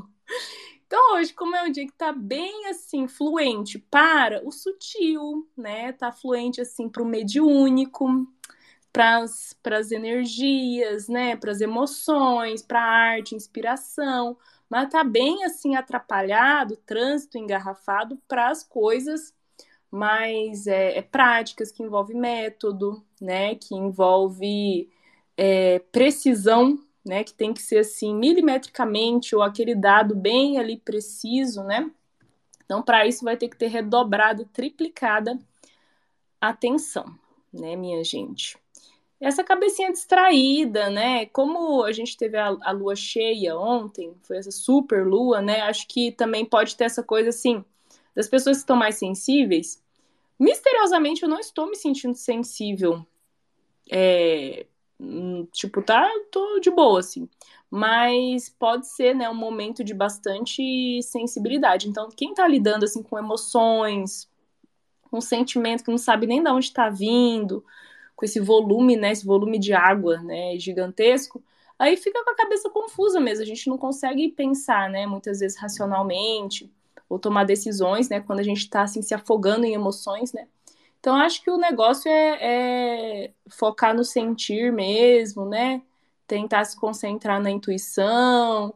Então, 0.92 1.14
hoje, 1.14 1.32
como 1.32 1.56
é 1.56 1.62
um 1.62 1.72
dia 1.72 1.86
que 1.86 1.92
tá 1.94 2.12
bem 2.12 2.66
assim, 2.66 3.08
fluente 3.08 3.78
para 3.78 4.46
o 4.46 4.52
sutil, 4.52 5.48
né? 5.56 5.90
Tá 5.90 6.12
fluente 6.12 6.60
assim 6.60 6.86
para 6.86 7.02
o 7.02 7.06
mediúnico, 7.06 8.28
para 8.92 9.22
as 9.22 9.90
energias, 9.90 11.08
né? 11.08 11.34
Para 11.34 11.50
as 11.50 11.62
emoções, 11.62 12.60
para 12.60 12.82
a 12.82 12.90
arte, 13.14 13.34
inspiração, 13.34 14.36
mas 14.68 14.90
tá 14.90 15.02
bem 15.02 15.44
assim 15.44 15.76
atrapalhado, 15.76 16.76
trânsito 16.84 17.38
engarrafado 17.38 18.20
para 18.28 18.50
as 18.50 18.62
coisas 18.62 19.34
mais 19.90 20.66
é, 20.66 20.98
é, 20.98 21.02
práticas, 21.02 21.72
que 21.72 21.82
envolve 21.82 22.12
método, 22.12 23.02
né, 23.18 23.54
que 23.54 23.74
envolve 23.74 24.90
é, 25.38 25.78
precisão, 25.90 26.78
né, 27.04 27.24
que 27.24 27.34
tem 27.34 27.52
que 27.52 27.62
ser 27.62 27.78
assim 27.78 28.14
milimetricamente 28.14 29.34
ou 29.34 29.42
aquele 29.42 29.74
dado 29.74 30.14
bem 30.14 30.58
ali 30.58 30.76
preciso, 30.78 31.64
né? 31.64 31.90
Então, 32.64 32.82
para 32.82 33.06
isso 33.06 33.24
vai 33.24 33.36
ter 33.36 33.48
que 33.48 33.56
ter 33.56 33.66
redobrado, 33.66 34.44
triplicada 34.46 35.38
atenção, 36.40 37.06
né, 37.52 37.76
minha 37.76 38.02
gente? 38.04 38.56
Essa 39.20 39.44
cabecinha 39.44 39.92
distraída, 39.92 40.90
né? 40.90 41.26
Como 41.26 41.84
a 41.84 41.92
gente 41.92 42.16
teve 42.16 42.36
a, 42.36 42.56
a 42.62 42.72
lua 42.72 42.96
cheia 42.96 43.56
ontem, 43.56 44.16
foi 44.22 44.36
essa 44.36 44.50
super 44.50 45.06
lua, 45.06 45.40
né? 45.40 45.60
Acho 45.60 45.86
que 45.86 46.10
também 46.10 46.44
pode 46.44 46.76
ter 46.76 46.84
essa 46.84 47.02
coisa 47.02 47.28
assim 47.28 47.64
das 48.14 48.28
pessoas 48.28 48.58
que 48.58 48.62
estão 48.62 48.76
mais 48.76 48.96
sensíveis, 48.96 49.82
misteriosamente 50.38 51.22
eu 51.22 51.28
não 51.28 51.38
estou 51.38 51.68
me 51.68 51.76
sentindo 51.76 52.14
sensível. 52.14 53.06
É, 53.90 54.66
tipo, 55.52 55.82
tá, 55.82 56.08
tô 56.30 56.58
de 56.60 56.70
boa, 56.70 57.00
assim. 57.00 57.28
Mas 57.70 58.48
pode 58.48 58.86
ser, 58.88 59.14
né, 59.14 59.28
um 59.28 59.34
momento 59.34 59.82
de 59.82 59.94
bastante 59.94 61.02
sensibilidade. 61.02 61.88
Então, 61.88 62.08
quem 62.10 62.34
tá 62.34 62.46
lidando, 62.46 62.84
assim, 62.84 63.02
com 63.02 63.18
emoções, 63.18 64.28
com 65.10 65.20
sentimento 65.20 65.84
que 65.84 65.90
não 65.90 65.98
sabe 65.98 66.26
nem 66.26 66.42
de 66.42 66.50
onde 66.50 66.66
está 66.66 66.88
vindo, 66.90 67.64
com 68.16 68.24
esse 68.24 68.40
volume, 68.40 68.96
né, 68.96 69.12
esse 69.12 69.26
volume 69.26 69.58
de 69.58 69.72
água, 69.72 70.18
né, 70.22 70.58
gigantesco, 70.58 71.42
aí 71.78 71.96
fica 71.96 72.22
com 72.24 72.30
a 72.30 72.36
cabeça 72.36 72.70
confusa 72.70 73.20
mesmo. 73.20 73.42
A 73.42 73.46
gente 73.46 73.68
não 73.68 73.78
consegue 73.78 74.30
pensar, 74.30 74.88
né, 74.90 75.06
muitas 75.06 75.40
vezes 75.40 75.58
racionalmente 75.58 76.70
ou 77.08 77.18
tomar 77.18 77.44
decisões, 77.44 78.08
né? 78.08 78.20
Quando 78.20 78.40
a 78.40 78.42
gente 78.42 78.60
está 78.60 78.82
assim 78.82 79.02
se 79.02 79.12
afogando 79.14 79.66
em 79.66 79.74
emoções, 79.74 80.32
né? 80.32 80.48
Então 81.02 81.16
acho 81.16 81.42
que 81.42 81.50
o 81.50 81.56
negócio 81.58 82.08
é, 82.08 83.24
é, 83.24 83.34
focar 83.50 83.92
no 83.92 84.04
sentir 84.04 84.72
mesmo, 84.72 85.44
né? 85.44 85.82
Tentar 86.28 86.64
se 86.64 86.76
concentrar 86.78 87.42
na 87.42 87.50
intuição, 87.50 88.72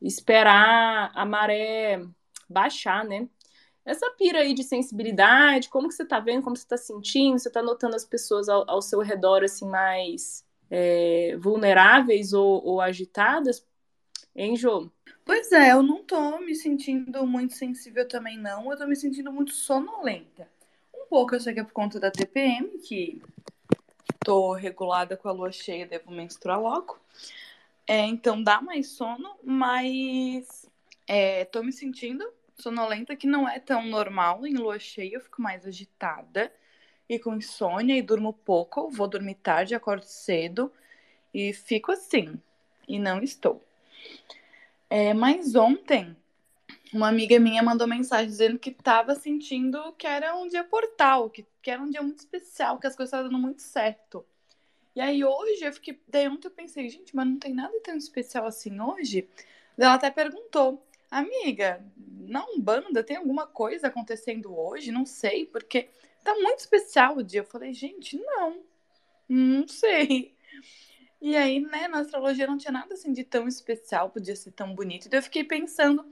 esperar 0.00 1.12
a 1.14 1.26
maré 1.26 2.00
baixar, 2.48 3.04
né? 3.04 3.28
Essa 3.84 4.10
pira 4.12 4.38
aí 4.38 4.54
de 4.54 4.64
sensibilidade, 4.64 5.68
como 5.68 5.88
que 5.88 5.94
você 5.94 6.06
tá 6.06 6.18
vendo, 6.18 6.42
como 6.42 6.56
você 6.56 6.66
tá 6.66 6.78
sentindo, 6.78 7.38
você 7.38 7.50
tá 7.50 7.62
notando 7.62 7.96
as 7.96 8.04
pessoas 8.06 8.48
ao, 8.48 8.64
ao 8.68 8.80
seu 8.80 9.00
redor 9.00 9.44
assim 9.44 9.68
mais 9.68 10.42
é, 10.70 11.36
vulneráveis 11.38 12.32
ou, 12.32 12.64
ou 12.64 12.80
agitadas, 12.80 13.62
hein, 14.34 14.56
Jô? 14.56 14.90
Pois 15.22 15.52
é, 15.52 15.72
eu 15.72 15.82
não 15.82 16.02
tô 16.02 16.38
me 16.38 16.54
sentindo 16.54 17.26
muito 17.26 17.52
sensível 17.52 18.08
também, 18.08 18.38
não. 18.38 18.72
Eu 18.72 18.78
tô 18.78 18.86
me 18.86 18.96
sentindo 18.96 19.30
muito 19.30 19.52
sonolenta. 19.52 20.48
Pouco 21.08 21.34
eu 21.34 21.40
sei 21.40 21.54
que 21.54 21.60
é 21.60 21.64
por 21.64 21.72
conta 21.72 21.98
da 21.98 22.10
TPM, 22.10 22.78
que 22.78 23.22
tô 24.24 24.52
regulada 24.52 25.16
com 25.16 25.28
a 25.28 25.32
lua 25.32 25.50
cheia, 25.50 25.86
devo 25.86 26.10
menstruar 26.10 26.60
logo. 26.60 26.98
É, 27.86 28.00
então 28.00 28.42
dá 28.42 28.60
mais 28.60 28.88
sono, 28.88 29.36
mas 29.42 30.68
é, 31.06 31.46
tô 31.46 31.62
me 31.62 31.72
sentindo 31.72 32.30
sonolenta 32.54 33.16
que 33.16 33.26
não 33.26 33.48
é 33.48 33.58
tão 33.58 33.86
normal. 33.86 34.46
Em 34.46 34.54
lua 34.54 34.78
cheia 34.78 35.14
eu 35.14 35.20
fico 35.20 35.40
mais 35.40 35.66
agitada 35.66 36.52
e 37.08 37.18
com 37.18 37.34
insônia 37.34 37.96
e 37.96 38.02
durmo 38.02 38.32
pouco. 38.32 38.90
Vou 38.90 39.08
dormir 39.08 39.36
tarde, 39.36 39.74
acordo 39.74 40.04
cedo 40.04 40.70
e 41.32 41.52
fico 41.52 41.92
assim. 41.92 42.38
E 42.86 42.98
não 42.98 43.22
estou. 43.22 43.64
É, 44.90 45.14
mas 45.14 45.54
ontem, 45.54 46.16
uma 46.92 47.08
amiga 47.08 47.38
minha 47.38 47.62
mandou 47.62 47.86
mensagem 47.86 48.28
dizendo 48.28 48.58
que 48.58 48.70
estava 48.70 49.14
sentindo 49.14 49.92
que 49.92 50.06
era 50.06 50.36
um 50.36 50.48
dia 50.48 50.64
portal, 50.64 51.28
que, 51.28 51.46
que 51.62 51.70
era 51.70 51.82
um 51.82 51.90
dia 51.90 52.02
muito 52.02 52.18
especial, 52.18 52.78
que 52.78 52.86
as 52.86 52.96
coisas 52.96 53.10
estavam 53.12 53.30
dando 53.30 53.40
muito 53.40 53.62
certo. 53.62 54.24
E 54.94 55.00
aí 55.00 55.24
hoje 55.24 55.64
eu 55.64 55.72
fiquei. 55.72 56.00
Daí 56.08 56.26
ontem 56.28 56.48
eu 56.48 56.52
pensei, 56.52 56.88
gente, 56.88 57.14
mas 57.14 57.26
não 57.26 57.38
tem 57.38 57.54
nada 57.54 57.78
tão 57.84 57.96
especial 57.96 58.46
assim 58.46 58.80
hoje. 58.80 59.28
Ela 59.76 59.94
até 59.94 60.10
perguntou, 60.10 60.84
amiga, 61.10 61.84
na 61.96 62.44
Umbanda 62.46 63.04
tem 63.04 63.16
alguma 63.16 63.46
coisa 63.46 63.86
acontecendo 63.86 64.58
hoje? 64.58 64.90
Não 64.90 65.06
sei, 65.06 65.46
porque 65.46 65.88
tá 66.24 66.34
muito 66.34 66.58
especial 66.58 67.16
o 67.16 67.22
dia. 67.22 67.40
Eu 67.40 67.44
falei, 67.44 67.72
gente, 67.72 68.16
não, 68.18 68.60
não 69.28 69.68
sei. 69.68 70.34
E 71.20 71.36
aí, 71.36 71.60
né, 71.60 71.88
na 71.88 72.00
astrologia 72.00 72.46
não 72.46 72.58
tinha 72.58 72.72
nada 72.72 72.94
assim 72.94 73.12
de 73.12 73.24
tão 73.24 73.48
especial, 73.48 74.10
podia 74.10 74.36
ser 74.36 74.52
tão 74.52 74.74
bonito. 74.74 75.06
Então 75.06 75.18
eu 75.18 75.22
fiquei 75.22 75.44
pensando, 75.44 76.04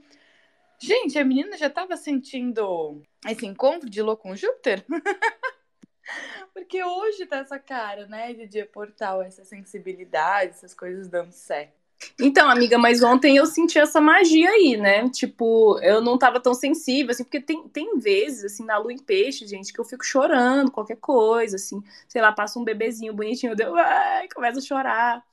gente, 0.79 1.17
a 1.17 1.25
menina 1.25 1.57
já 1.57 1.69
tava 1.69 1.95
sentindo 1.97 3.01
esse 3.27 3.45
encontro 3.45 3.89
de 3.89 4.01
Lua 4.01 4.17
com 4.17 4.35
Júpiter? 4.35 4.85
Porque 6.53 6.83
hoje 6.83 7.25
tá 7.25 7.37
essa 7.39 7.59
cara, 7.59 8.07
né, 8.07 8.33
de 8.33 8.47
dia 8.47 8.65
portal, 8.65 9.21
essa 9.21 9.43
sensibilidade, 9.43 10.51
essas 10.51 10.73
coisas 10.73 11.07
dando 11.07 11.31
certo. 11.31 11.77
Então, 12.19 12.49
amiga, 12.49 12.77
mas 12.77 13.01
ontem 13.01 13.37
eu 13.37 13.45
senti 13.45 13.79
essa 13.79 13.99
magia 13.99 14.49
aí, 14.49 14.77
né? 14.77 15.09
Tipo, 15.09 15.79
eu 15.81 15.99
não 16.01 16.17
tava 16.17 16.39
tão 16.39 16.53
sensível, 16.53 17.11
assim, 17.11 17.23
porque 17.23 17.41
tem, 17.41 17.67
tem 17.69 17.97
vezes, 17.97 18.53
assim, 18.53 18.63
na 18.63 18.77
lua 18.77 18.93
em 18.93 18.99
peixe, 18.99 19.47
gente, 19.47 19.73
que 19.73 19.79
eu 19.79 19.85
fico 19.85 20.05
chorando, 20.05 20.71
qualquer 20.71 20.97
coisa, 20.97 21.55
assim, 21.55 21.81
sei 22.07 22.21
lá, 22.21 22.31
passa 22.31 22.59
um 22.59 22.63
bebezinho 22.63 23.13
bonitinho, 23.13 23.55
eu 23.59 23.75
ai, 23.75 24.27
começa 24.29 24.59
a 24.59 24.61
chorar. 24.61 25.23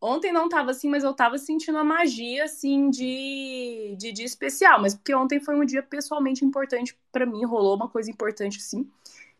Ontem 0.00 0.32
não 0.32 0.48
tava 0.48 0.70
assim, 0.72 0.88
mas 0.88 1.04
eu 1.04 1.14
tava 1.14 1.38
sentindo 1.38 1.78
a 1.78 1.84
magia, 1.84 2.44
assim, 2.44 2.90
de, 2.90 3.96
de 3.98 4.12
dia 4.12 4.26
especial, 4.26 4.80
mas 4.80 4.94
porque 4.94 5.14
ontem 5.14 5.40
foi 5.40 5.56
um 5.56 5.64
dia 5.64 5.82
pessoalmente 5.82 6.44
importante 6.44 6.96
para 7.10 7.26
mim, 7.26 7.44
rolou 7.44 7.76
uma 7.76 7.88
coisa 7.88 8.10
importante, 8.10 8.58
assim 8.58 8.90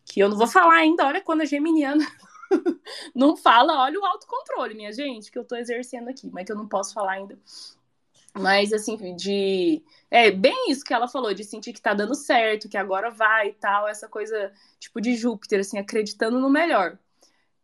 que 0.07 0.21
eu 0.21 0.29
não 0.29 0.37
vou 0.37 0.47
falar 0.47 0.77
ainda, 0.77 1.05
olha 1.05 1.21
quando 1.21 1.43
a 1.43 1.45
geminiana 1.45 2.07
não 3.15 3.37
fala, 3.37 3.83
olha 3.83 3.99
o 3.99 4.05
autocontrole, 4.05 4.75
minha 4.75 4.93
gente, 4.93 5.31
que 5.31 5.39
eu 5.39 5.45
tô 5.45 5.57
exercendo 5.57 6.09
aqui, 6.09 6.31
mas 6.31 6.47
que 6.47 6.53
eu 6.53 6.57
não 6.57 6.69
posso 6.69 6.95
falar 6.95 7.13
ainda. 7.13 7.39
Mas, 8.39 8.73
assim, 8.73 8.97
de. 9.17 9.83
É 10.11 10.31
bem 10.31 10.71
isso 10.71 10.85
que 10.85 10.93
ela 10.93 11.09
falou, 11.09 11.33
de 11.33 11.43
sentir 11.43 11.73
que 11.73 11.81
tá 11.81 11.95
dando 11.95 12.15
certo, 12.15 12.69
que 12.69 12.77
agora 12.77 13.11
vai 13.11 13.49
e 13.49 13.55
tal, 13.55 13.89
essa 13.89 14.09
coisa, 14.09 14.53
tipo, 14.79 15.01
de 15.01 15.17
Júpiter, 15.17 15.61
assim, 15.61 15.79
acreditando 15.79 16.39
no 16.39 16.51
melhor. 16.51 16.99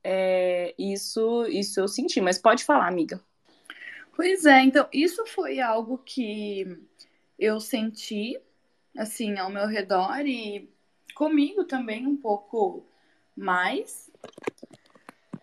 É, 0.04 0.74
isso, 0.78 1.46
isso 1.46 1.80
eu 1.80 1.88
senti, 1.88 2.20
mas 2.20 2.38
pode 2.38 2.64
falar, 2.64 2.88
amiga. 2.88 3.20
Pois 4.14 4.44
é, 4.44 4.62
então, 4.62 4.86
isso 4.92 5.24
foi 5.26 5.60
algo 5.60 5.98
que 5.98 6.78
eu 7.38 7.60
senti, 7.60 8.38
assim, 8.96 9.38
ao 9.38 9.50
meu 9.50 9.66
redor 9.66 10.26
e 10.26 10.68
comigo 11.14 11.64
também 11.64 12.06
um 12.06 12.16
pouco 12.16 12.84
mais. 13.36 14.10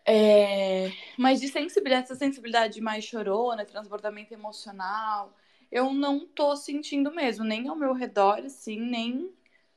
É, 0.05 0.91
mas 1.17 1.39
de 1.39 1.47
sensibilidade, 1.47 2.05
essa 2.05 2.15
sensibilidade 2.15 2.81
mais 2.81 3.03
chorona, 3.03 3.65
transbordamento 3.65 4.33
emocional, 4.33 5.35
eu 5.71 5.93
não 5.93 6.25
tô 6.25 6.55
sentindo 6.55 7.11
mesmo, 7.11 7.43
nem 7.45 7.67
ao 7.67 7.75
meu 7.75 7.93
redor, 7.93 8.39
assim, 8.39 8.79
nem 8.79 9.31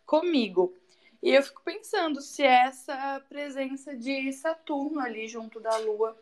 comigo. 0.06 0.74
E 1.22 1.30
eu 1.30 1.42
fico 1.42 1.62
pensando 1.62 2.20
se 2.20 2.42
essa 2.42 3.22
presença 3.28 3.96
de 3.96 4.32
Saturno 4.32 4.98
ali 4.98 5.28
junto 5.28 5.60
da 5.60 5.76
Lua, 5.76 6.16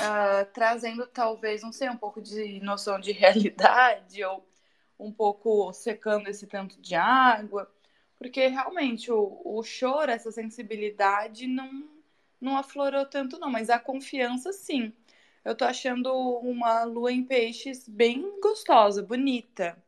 uh, 0.00 0.52
trazendo 0.52 1.06
talvez, 1.06 1.62
não 1.62 1.72
sei, 1.72 1.88
um 1.88 1.96
pouco 1.96 2.20
de 2.20 2.60
noção 2.60 3.00
de 3.00 3.12
realidade, 3.12 4.22
ou 4.22 4.46
um 4.98 5.10
pouco 5.10 5.72
secando 5.72 6.28
esse 6.28 6.46
tanto 6.46 6.80
de 6.80 6.94
água, 6.94 7.70
porque 8.18 8.46
realmente 8.46 9.10
o, 9.10 9.40
o 9.44 9.62
choro, 9.62 10.10
essa 10.10 10.30
sensibilidade, 10.30 11.46
não, 11.46 11.88
não 12.40 12.56
aflorou 12.58 13.06
tanto, 13.06 13.38
não, 13.38 13.50
mas 13.50 13.70
a 13.70 13.78
confiança 13.78 14.52
sim. 14.52 14.92
Eu 15.44 15.54
tô 15.54 15.64
achando 15.64 16.12
uma 16.40 16.84
lua 16.84 17.12
em 17.12 17.24
peixes 17.24 17.88
bem 17.88 18.40
gostosa, 18.40 19.02
bonita. 19.02 19.82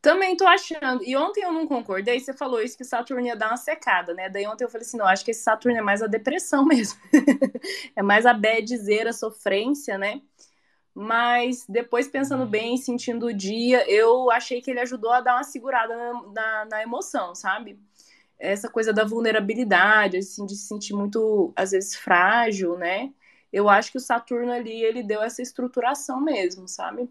Também 0.00 0.36
tô 0.36 0.46
achando. 0.46 1.02
E 1.04 1.16
ontem 1.16 1.42
eu 1.42 1.52
não 1.52 1.66
concordei, 1.66 2.20
você 2.20 2.32
falou 2.32 2.62
isso 2.62 2.76
que 2.76 2.84
Saturno 2.84 3.26
ia 3.26 3.36
dar 3.36 3.48
uma 3.48 3.56
secada, 3.56 4.14
né? 4.14 4.28
Daí 4.28 4.46
ontem 4.46 4.64
eu 4.64 4.68
falei 4.70 4.86
assim: 4.86 4.96
não, 4.96 5.06
acho 5.06 5.24
que 5.24 5.32
esse 5.32 5.42
Saturno 5.42 5.76
é 5.78 5.82
mais 5.82 6.02
a 6.02 6.06
depressão 6.06 6.64
mesmo. 6.66 7.00
é 7.96 8.02
mais 8.02 8.24
a 8.24 8.32
badzeira, 8.32 9.10
a 9.10 9.12
sofrência, 9.12 9.98
né? 9.98 10.22
Mas 10.94 11.64
depois, 11.68 12.08
pensando 12.08 12.42
uhum. 12.42 12.50
bem, 12.50 12.76
sentindo 12.76 13.26
o 13.26 13.34
dia, 13.34 13.88
eu 13.90 14.30
achei 14.30 14.60
que 14.60 14.70
ele 14.70 14.80
ajudou 14.80 15.12
a 15.12 15.20
dar 15.20 15.34
uma 15.36 15.44
segurada 15.44 15.96
na, 15.96 16.22
na, 16.32 16.64
na 16.66 16.82
emoção, 16.82 17.34
sabe? 17.34 17.78
Essa 18.38 18.68
coisa 18.68 18.92
da 18.92 19.04
vulnerabilidade, 19.04 20.16
assim, 20.18 20.46
de 20.46 20.56
se 20.56 20.66
sentir 20.68 20.94
muito, 20.94 21.52
às 21.56 21.72
vezes, 21.72 21.96
frágil, 21.96 22.76
né? 22.78 23.12
Eu 23.52 23.68
acho 23.68 23.92
que 23.92 23.98
o 23.98 24.00
Saturno 24.00 24.52
ali, 24.52 24.82
ele 24.82 25.02
deu 25.02 25.22
essa 25.22 25.42
estruturação 25.42 26.20
mesmo, 26.20 26.68
sabe? 26.68 27.08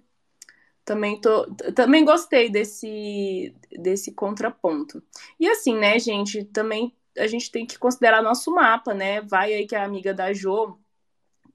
Também, 0.88 1.20
tô, 1.20 1.46
também 1.76 2.06
gostei 2.06 2.50
desse, 2.50 3.54
desse 3.70 4.14
contraponto. 4.14 5.04
E 5.38 5.46
assim, 5.50 5.76
né, 5.78 6.00
gente, 6.00 6.46
também 6.46 6.96
a 7.18 7.28
gente 7.28 7.52
tem 7.52 7.66
que 7.66 7.78
considerar 7.78 8.22
nosso 8.22 8.50
mapa, 8.52 8.94
né? 8.94 9.20
Vai 9.20 9.54
aí 9.54 9.68
que 9.68 9.76
a 9.76 9.84
amiga 9.84 10.14
da 10.14 10.32
Jo 10.32 10.80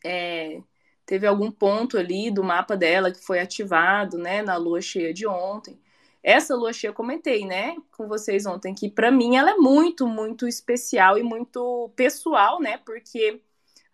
é, 0.04 0.60
teve 1.06 1.26
algum 1.26 1.50
ponto 1.50 1.96
ali 1.96 2.30
do 2.30 2.44
mapa 2.44 2.76
dela 2.76 3.10
que 3.10 3.24
foi 3.24 3.40
ativado, 3.40 4.18
né, 4.18 4.42
na 4.42 4.58
lua 4.58 4.82
cheia 4.82 5.14
de 5.14 5.26
ontem. 5.26 5.80
Essa 6.22 6.54
lua 6.54 6.74
cheia 6.74 6.90
eu 6.90 6.94
comentei, 6.94 7.46
né, 7.46 7.74
com 7.90 8.06
vocês 8.06 8.44
ontem 8.44 8.74
que 8.74 8.90
para 8.90 9.10
mim 9.10 9.36
ela 9.36 9.52
é 9.52 9.56
muito, 9.56 10.06
muito 10.06 10.46
especial 10.46 11.16
e 11.16 11.22
muito 11.22 11.90
pessoal, 11.96 12.60
né, 12.60 12.76
porque 12.84 13.40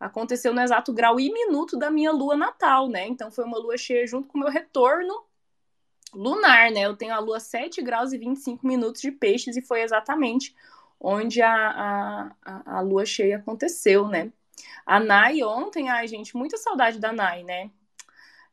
aconteceu 0.01 0.53
no 0.53 0.61
exato 0.61 0.93
grau 0.93 1.21
e 1.21 1.33
minuto 1.33 1.77
da 1.79 1.91
minha 1.93 2.11
lua 2.13 2.37
natal, 2.37 2.89
né? 2.89 3.07
Então 3.07 3.31
foi 3.31 3.45
uma 3.45 3.59
lua 3.59 3.77
cheia 3.79 4.07
junto 4.07 4.29
com 4.29 4.39
o 4.39 4.41
meu 4.41 4.51
retorno 4.51 5.28
lunar, 6.15 6.71
né? 6.71 6.81
Eu 6.83 6.97
tenho 6.97 7.15
a 7.15 7.19
lua 7.19 7.41
7 7.41 7.83
graus 7.83 8.13
e 8.13 8.19
25 8.19 8.67
minutos 8.67 9.01
de 9.01 9.13
peixes 9.13 9.57
e 9.57 9.63
foi 9.63 9.83
exatamente 9.83 10.55
onde 11.01 11.41
a, 11.43 12.33
a, 12.45 12.79
a 12.79 12.81
lua 12.81 13.07
cheia 13.07 13.37
aconteceu, 13.37 14.09
né? 14.09 14.33
A 14.85 14.99
Nai 14.99 15.43
ontem, 15.43 15.89
ai, 15.89 16.09
gente, 16.09 16.37
muita 16.37 16.57
saudade 16.57 16.99
da 16.99 17.13
Nai, 17.13 17.45
né? 17.45 17.71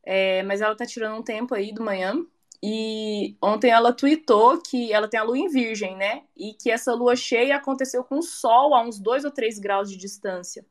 É, 0.03 0.43
mas 0.43 0.61
ela 0.61 0.75
tá 0.75 0.85
tirando 0.85 1.17
um 1.17 1.23
tempo 1.23 1.55
aí 1.55 1.73
do 1.73 1.83
manhã. 1.83 2.15
E 2.61 3.35
ontem 3.41 3.69
ela 3.69 3.93
tweetou 3.93 4.61
que 4.61 4.91
ela 4.91 5.07
tem 5.07 5.19
a 5.19 5.23
lua 5.23 5.37
em 5.37 5.47
virgem, 5.47 5.95
né? 5.95 6.23
E 6.35 6.53
que 6.53 6.71
essa 6.71 6.93
lua 6.93 7.15
cheia 7.15 7.55
aconteceu 7.55 8.03
com 8.03 8.19
o 8.19 8.23
Sol 8.23 8.73
a 8.73 8.81
uns 8.81 8.99
2 8.99 9.25
ou 9.25 9.31
3 9.31 9.59
graus 9.59 9.89
de 9.89 9.97
distância 9.97 10.65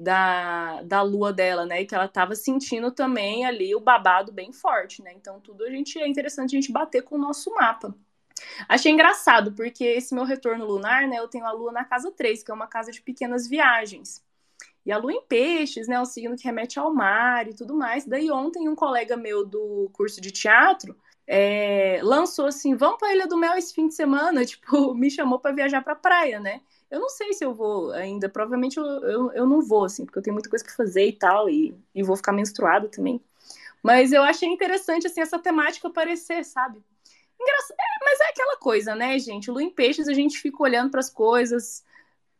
da, 0.00 0.82
da 0.82 1.02
lua 1.02 1.32
dela, 1.32 1.66
né? 1.66 1.82
E 1.82 1.86
que 1.86 1.94
ela 1.94 2.08
tava 2.08 2.34
sentindo 2.34 2.90
também 2.90 3.44
ali 3.44 3.74
o 3.74 3.80
babado 3.80 4.32
bem 4.32 4.52
forte, 4.52 5.02
né? 5.02 5.12
Então 5.14 5.40
tudo 5.40 5.64
a 5.64 5.70
gente 5.70 5.98
é 5.98 6.08
interessante 6.08 6.56
a 6.56 6.60
gente 6.60 6.72
bater 6.72 7.02
com 7.02 7.16
o 7.16 7.18
nosso 7.18 7.52
mapa. 7.54 7.94
Achei 8.66 8.90
engraçado, 8.90 9.52
porque 9.52 9.84
esse 9.84 10.14
meu 10.14 10.24
retorno 10.24 10.64
lunar, 10.64 11.06
né? 11.06 11.18
Eu 11.18 11.28
tenho 11.28 11.44
a 11.44 11.52
lua 11.52 11.70
na 11.70 11.84
casa 11.84 12.10
3, 12.10 12.42
que 12.42 12.50
é 12.50 12.54
uma 12.54 12.66
casa 12.66 12.90
de 12.90 13.02
pequenas 13.02 13.46
viagens. 13.46 14.24
E 14.86 14.90
a 14.90 14.96
lua 14.96 15.12
em 15.12 15.22
peixes, 15.26 15.86
né? 15.86 16.00
O 16.00 16.06
signo 16.06 16.36
que 16.36 16.44
remete 16.44 16.78
ao 16.78 16.94
mar 16.94 17.46
e 17.46 17.54
tudo 17.54 17.74
mais. 17.76 18.06
Daí 18.06 18.30
ontem 18.30 18.68
um 18.68 18.74
colega 18.74 19.16
meu 19.16 19.44
do 19.44 19.90
curso 19.92 20.20
de 20.20 20.30
teatro 20.30 20.96
é, 21.26 22.00
lançou 22.02 22.46
assim: 22.46 22.74
vamos 22.74 22.98
para 22.98 23.14
Ilha 23.14 23.26
do 23.26 23.36
Mel 23.36 23.56
esse 23.56 23.74
fim 23.74 23.86
de 23.88 23.94
semana. 23.94 24.44
Tipo, 24.46 24.94
me 24.94 25.10
chamou 25.10 25.38
para 25.38 25.54
viajar 25.54 25.82
para 25.82 25.94
praia, 25.94 26.40
né? 26.40 26.62
Eu 26.90 27.00
não 27.00 27.08
sei 27.08 27.32
se 27.32 27.44
eu 27.44 27.54
vou 27.54 27.92
ainda, 27.92 28.28
provavelmente 28.28 28.76
eu, 28.78 28.84
eu, 28.84 29.32
eu, 29.32 29.46
não 29.46 29.62
vou, 29.62 29.84
assim, 29.84 30.04
porque 30.04 30.18
eu 30.18 30.22
tenho 30.22 30.34
muita 30.34 30.50
coisa 30.50 30.64
que 30.64 30.74
fazer 30.74 31.06
e 31.06 31.12
tal, 31.12 31.48
e, 31.48 31.74
e 31.94 32.02
vou 32.02 32.16
ficar 32.16 32.32
menstruada 32.32 32.88
também. 32.88 33.22
Mas 33.82 34.12
eu 34.12 34.22
achei 34.22 34.48
interessante, 34.48 35.06
assim, 35.06 35.20
essa 35.20 35.38
temática 35.38 35.88
aparecer, 35.88 36.44
sabe? 36.44 36.82
Engraçado, 37.40 37.76
é, 37.78 38.04
mas 38.04 38.20
é 38.20 38.30
aquela 38.30 38.56
coisa, 38.58 38.94
né, 38.94 39.18
gente? 39.18 39.50
O 39.50 39.54
Lu 39.54 39.60
em 39.60 39.70
Peixes, 39.70 40.08
a 40.08 40.12
gente 40.14 40.38
fica 40.38 40.62
olhando 40.62 40.90
para 40.90 41.00
as 41.00 41.08
coisas, 41.10 41.84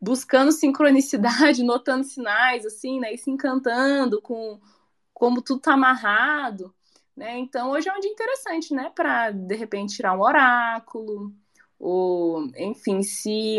buscando 0.01 0.53
sincronicidade, 0.53 1.63
notando 1.65 2.05
sinais, 2.05 2.67
assim, 2.67 3.01
né? 3.01 3.15
E 3.15 3.19
se 3.19 3.31
encantando 3.31 4.21
com 4.21 4.61
como 5.15 5.43
tudo 5.43 5.61
tá 5.61 5.75
amarrado, 5.75 6.75
né? 7.17 7.39
Então 7.39 7.71
hoje 7.71 7.89
é 7.89 7.93
um 7.95 8.01
dia 8.01 8.11
interessante, 8.11 8.75
né? 8.75 8.91
Para 8.95 9.31
de 9.31 9.55
repente 9.55 9.97
tirar 9.97 10.15
um 10.17 10.23
oráculo, 10.23 11.33
ou 11.79 12.47
enfim, 12.57 13.03
se 13.03 13.59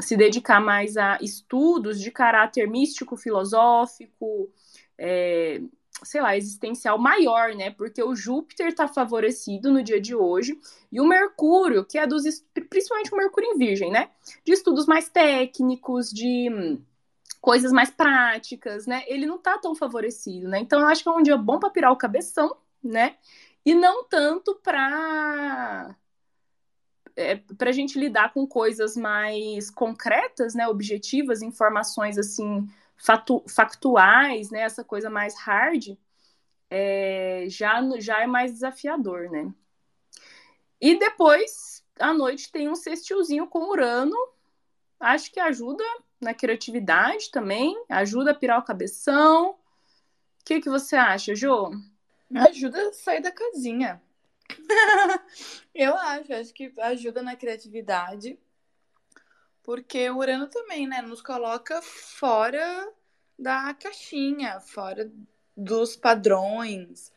se 0.00 0.16
dedicar 0.16 0.60
mais 0.60 0.96
a 0.96 1.18
estudos 1.20 2.00
de 2.00 2.10
caráter 2.10 2.68
místico, 2.68 3.16
filosófico, 3.16 4.50
é, 4.98 5.60
sei 6.02 6.20
lá, 6.20 6.36
existencial 6.36 6.98
maior, 6.98 7.54
né? 7.54 7.70
Porque 7.70 8.02
o 8.02 8.14
Júpiter 8.14 8.68
está 8.68 8.88
favorecido 8.88 9.70
no 9.70 9.82
dia 9.82 10.00
de 10.00 10.14
hoje 10.14 10.58
e 10.90 11.00
o 11.00 11.06
Mercúrio, 11.06 11.84
que 11.84 11.98
é 11.98 12.06
dos 12.06 12.24
principalmente 12.68 13.12
o 13.12 13.16
Mercúrio 13.16 13.50
em 13.50 13.58
Virgem, 13.58 13.90
né? 13.90 14.10
De 14.44 14.52
estudos 14.52 14.86
mais 14.86 15.08
técnicos, 15.08 16.10
de 16.10 16.48
hum, 16.50 16.82
coisas 17.40 17.72
mais 17.72 17.90
práticas, 17.90 18.86
né? 18.86 19.04
Ele 19.06 19.26
não 19.26 19.38
tá 19.38 19.58
tão 19.58 19.74
favorecido, 19.74 20.48
né? 20.48 20.58
Então 20.60 20.80
eu 20.80 20.86
acho 20.86 21.02
que 21.02 21.08
é 21.08 21.12
um 21.12 21.22
dia 21.22 21.36
bom 21.36 21.58
para 21.58 21.70
pirar 21.70 21.92
o 21.92 21.96
cabeção, 21.96 22.56
né? 22.82 23.16
E 23.64 23.74
não 23.74 24.04
tanto 24.04 24.54
para 24.56 25.94
é, 27.16 27.36
para 27.36 27.70
a 27.70 27.72
gente 27.72 27.98
lidar 27.98 28.32
com 28.32 28.46
coisas 28.46 28.96
mais 28.96 29.70
concretas, 29.70 30.54
né, 30.54 30.66
objetivas, 30.68 31.42
informações 31.42 32.18
assim 32.18 32.68
fatu 32.96 33.42
factuais, 33.48 34.50
né, 34.50 34.60
essa 34.60 34.84
coisa 34.84 35.08
mais 35.08 35.38
hard, 35.38 35.96
é, 36.68 37.46
já, 37.48 37.80
já 37.98 38.22
é 38.22 38.26
mais 38.26 38.52
desafiador, 38.52 39.30
né? 39.30 39.52
E 40.80 40.98
depois, 40.98 41.84
à 41.98 42.12
noite, 42.14 42.50
tem 42.50 42.68
um 42.68 42.74
sextilzinho 42.74 43.46
com 43.46 43.70
Urano, 43.70 44.16
acho 44.98 45.30
que 45.30 45.40
ajuda 45.40 45.84
na 46.20 46.34
criatividade 46.34 47.30
também, 47.30 47.74
ajuda 47.88 48.30
a 48.30 48.34
pirar 48.34 48.58
o 48.58 48.64
cabeção. 48.64 49.50
O 49.50 49.56
que, 50.44 50.60
que 50.60 50.70
você 50.70 50.96
acha, 50.96 51.34
Jo? 51.34 51.70
Ajuda 52.34 52.88
a 52.88 52.92
sair 52.92 53.20
da 53.20 53.32
casinha. 53.32 54.00
eu 55.74 55.94
acho, 55.96 56.32
acho 56.32 56.54
que 56.54 56.72
ajuda 56.78 57.22
na 57.22 57.36
criatividade. 57.36 58.38
Porque 59.62 60.08
o 60.10 60.18
Urano 60.18 60.48
também, 60.48 60.86
né, 60.86 61.02
nos 61.02 61.22
coloca 61.22 61.80
fora 61.82 62.92
da 63.38 63.72
caixinha, 63.74 64.60
fora 64.60 65.10
dos 65.56 65.96
padrões. 65.96 67.12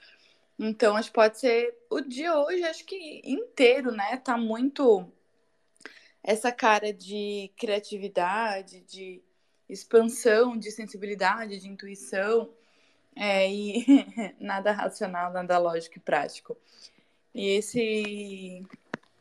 Então, 0.60 0.96
acho 0.96 1.10
que 1.10 1.15
pode 1.15 1.39
ser 1.39 1.76
o 1.89 2.02
dia 2.02 2.38
hoje, 2.38 2.63
acho 2.63 2.86
que 2.86 3.22
inteiro, 3.24 3.91
né? 3.91 4.17
Tá 4.17 4.38
muito 4.38 5.12
essa 6.24 6.52
cara 6.52 6.93
de 6.93 7.52
criatividade, 7.58 8.82
de 8.82 9.22
expansão, 9.67 10.58
de 10.58 10.72
sensibilidade, 10.72 11.60
de 11.60 11.67
intuição, 11.67 12.50
é, 13.15 13.52
e 13.52 13.86
nada 14.39 14.72
racional, 14.72 15.32
nada 15.32 15.58
lógico 15.58 15.98
e 15.98 16.02
prático. 16.02 16.58
E 17.34 17.50
esse, 17.58 18.65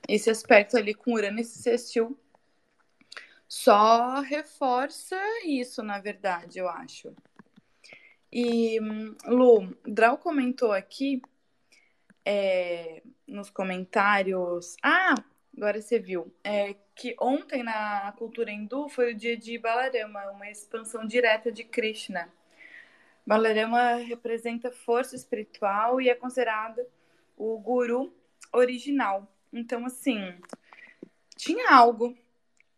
esse 0.08 0.30
aspecto 0.30 0.76
ali 0.76 0.94
com 0.94 1.14
Urano 1.14 1.40
e 1.40 1.44
sextil 1.44 2.18
só 3.48 4.20
reforça 4.20 5.16
isso, 5.44 5.82
na 5.82 5.98
verdade, 5.98 6.58
eu 6.58 6.68
acho. 6.68 7.14
E, 8.32 8.78
Lu, 9.26 9.76
Drau 9.84 10.16
comentou 10.16 10.72
aqui 10.72 11.20
é, 12.24 13.02
nos 13.26 13.50
comentários. 13.50 14.76
Ah, 14.82 15.14
agora 15.54 15.82
você 15.82 15.98
viu. 15.98 16.34
É, 16.42 16.74
que 16.94 17.14
ontem 17.20 17.62
na 17.62 18.12
cultura 18.12 18.50
hindu 18.50 18.88
foi 18.88 19.12
o 19.12 19.16
dia 19.16 19.36
de 19.36 19.58
Balarama, 19.58 20.30
uma 20.30 20.50
expansão 20.50 21.06
direta 21.06 21.52
de 21.52 21.64
Krishna. 21.64 22.32
Balarama 23.26 23.96
representa 23.96 24.70
força 24.70 25.14
espiritual 25.14 26.00
e 26.00 26.08
é 26.08 26.14
considerado 26.14 26.80
o 27.42 27.58
guru 27.58 28.14
original. 28.52 29.28
Então, 29.52 29.84
assim, 29.84 30.38
tinha 31.36 31.70
algo 31.70 32.16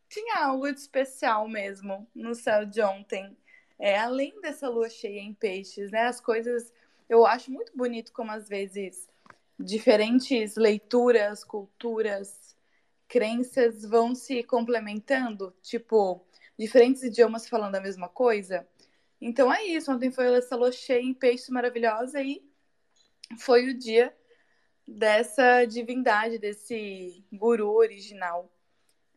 tinha 0.09 0.45
algo 0.45 0.73
de 0.73 0.79
especial 0.79 1.49
mesmo 1.49 2.09
no 2.15 2.35
céu 2.35 2.65
de 2.65 2.81
ontem. 2.81 3.37
É, 3.79 3.99
além 3.99 4.41
dessa 4.41 4.69
lua 4.69 4.89
cheia 4.89 5.21
em 5.21 5.35
peixes, 5.35 5.91
né? 5.91 6.03
As 6.03 6.21
coisas. 6.21 6.73
Eu 7.09 7.27
acho 7.27 7.51
muito 7.51 7.77
bonito 7.77 8.13
como 8.13 8.31
às 8.31 8.49
vezes 8.49 9.09
diferentes 9.59 10.57
leituras, 10.57 11.45
culturas, 11.45 12.57
crenças 13.09 13.85
vão 13.85 14.15
se 14.15 14.43
complementando, 14.45 15.55
tipo, 15.61 16.25
diferentes 16.59 17.03
idiomas 17.03 17.49
falando 17.49 17.75
a 17.75 17.81
mesma 17.81 18.09
coisa. 18.09 18.67
Então 19.21 19.53
é 19.53 19.65
isso. 19.65 19.91
Ontem 19.93 20.11
foi 20.11 20.33
essa 20.37 20.57
lua 20.57 20.73
cheia 20.73 21.03
em 21.03 21.13
peixes 21.13 21.49
maravilhosa 21.49 22.23
e 22.23 22.43
foi 23.37 23.69
o 23.69 23.79
dia 23.79 24.15
dessa 24.87 25.65
divindade, 25.65 26.39
desse 26.39 27.25
guru 27.33 27.71
original. 27.71 28.51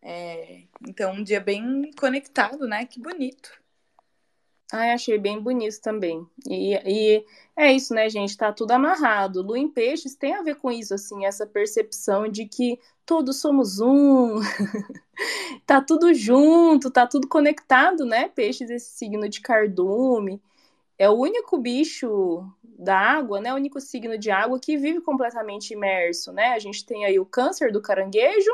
É, 0.01 0.63
então, 0.87 1.13
um 1.13 1.23
dia 1.23 1.39
bem 1.39 1.91
conectado, 1.99 2.67
né? 2.67 2.85
Que 2.85 2.99
bonito. 2.99 3.51
Ai, 4.71 4.91
achei 4.91 5.17
bem 5.17 5.39
bonito 5.39 5.79
também. 5.81 6.27
E, 6.45 6.73
e, 6.85 7.25
é 7.55 7.71
isso, 7.71 7.93
né, 7.93 8.09
gente? 8.09 8.35
Tá 8.35 8.51
tudo 8.51 8.71
amarrado. 8.71 9.41
Lua 9.41 9.57
em 9.57 9.69
peixes 9.69 10.15
tem 10.15 10.33
a 10.33 10.41
ver 10.41 10.55
com 10.55 10.69
isso, 10.69 10.93
assim, 10.93 11.25
essa 11.25 11.45
percepção 11.45 12.27
de 12.27 12.45
que 12.45 12.77
todos 13.05 13.39
somos 13.39 13.79
um, 13.79 14.41
tá 15.65 15.81
tudo 15.81 16.13
junto, 16.13 16.91
tá 16.91 17.07
tudo 17.07 17.27
conectado, 17.29 18.05
né? 18.05 18.27
Peixes, 18.29 18.69
esse 18.69 18.91
signo 18.97 19.29
de 19.29 19.39
cardume. 19.39 20.41
É 20.97 21.09
o 21.09 21.13
único 21.13 21.57
bicho 21.57 22.45
da 22.63 22.97
água, 22.97 23.39
né? 23.39 23.53
O 23.53 23.57
único 23.57 23.79
signo 23.79 24.17
de 24.17 24.31
água 24.31 24.59
que 24.59 24.77
vive 24.77 25.01
completamente 25.01 25.71
imerso, 25.71 26.31
né? 26.31 26.53
A 26.53 26.59
gente 26.59 26.85
tem 26.85 27.05
aí 27.05 27.19
o 27.19 27.25
câncer 27.25 27.71
do 27.71 27.81
caranguejo 27.81 28.51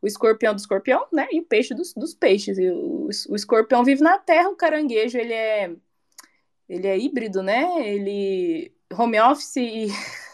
o 0.00 0.06
escorpião 0.06 0.54
do 0.54 0.58
escorpião, 0.58 1.06
né? 1.12 1.26
E 1.32 1.40
o 1.40 1.44
peixe 1.44 1.74
dos, 1.74 1.92
dos 1.94 2.14
peixes. 2.14 2.58
E 2.58 2.70
o, 2.70 3.08
o 3.28 3.34
escorpião 3.36 3.84
vive 3.84 4.02
na 4.02 4.18
terra, 4.18 4.48
o 4.48 4.56
caranguejo, 4.56 5.18
ele 5.18 5.32
é 5.32 5.74
ele 6.68 6.86
é 6.86 6.98
híbrido, 6.98 7.42
né? 7.42 7.88
Ele 7.88 8.72
home 8.92 9.20
office 9.20 9.56
e 9.56 9.88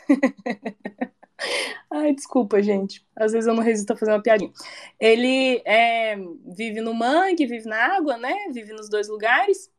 Ai, 1.91 2.15
desculpa, 2.15 2.63
gente. 2.63 3.05
Às 3.17 3.33
vezes 3.33 3.49
eu 3.49 3.55
não 3.55 3.63
resisto 3.63 3.93
a 3.93 3.97
fazer 3.97 4.13
uma 4.13 4.23
piadinha. 4.23 4.53
Ele 4.99 5.61
é, 5.65 6.17
vive 6.57 6.81
no 6.81 6.95
mangue, 6.95 7.47
vive 7.47 7.69
na 7.69 7.97
água, 7.97 8.17
né? 8.17 8.35
Vive 8.53 8.73
nos 8.73 8.89
dois 8.89 9.09
lugares. 9.09 9.71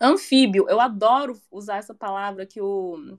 Anfíbio, 0.00 0.66
eu 0.68 0.80
adoro 0.80 1.38
usar 1.50 1.76
essa 1.76 1.94
palavra 1.94 2.46
que 2.46 2.60
o 2.60 3.18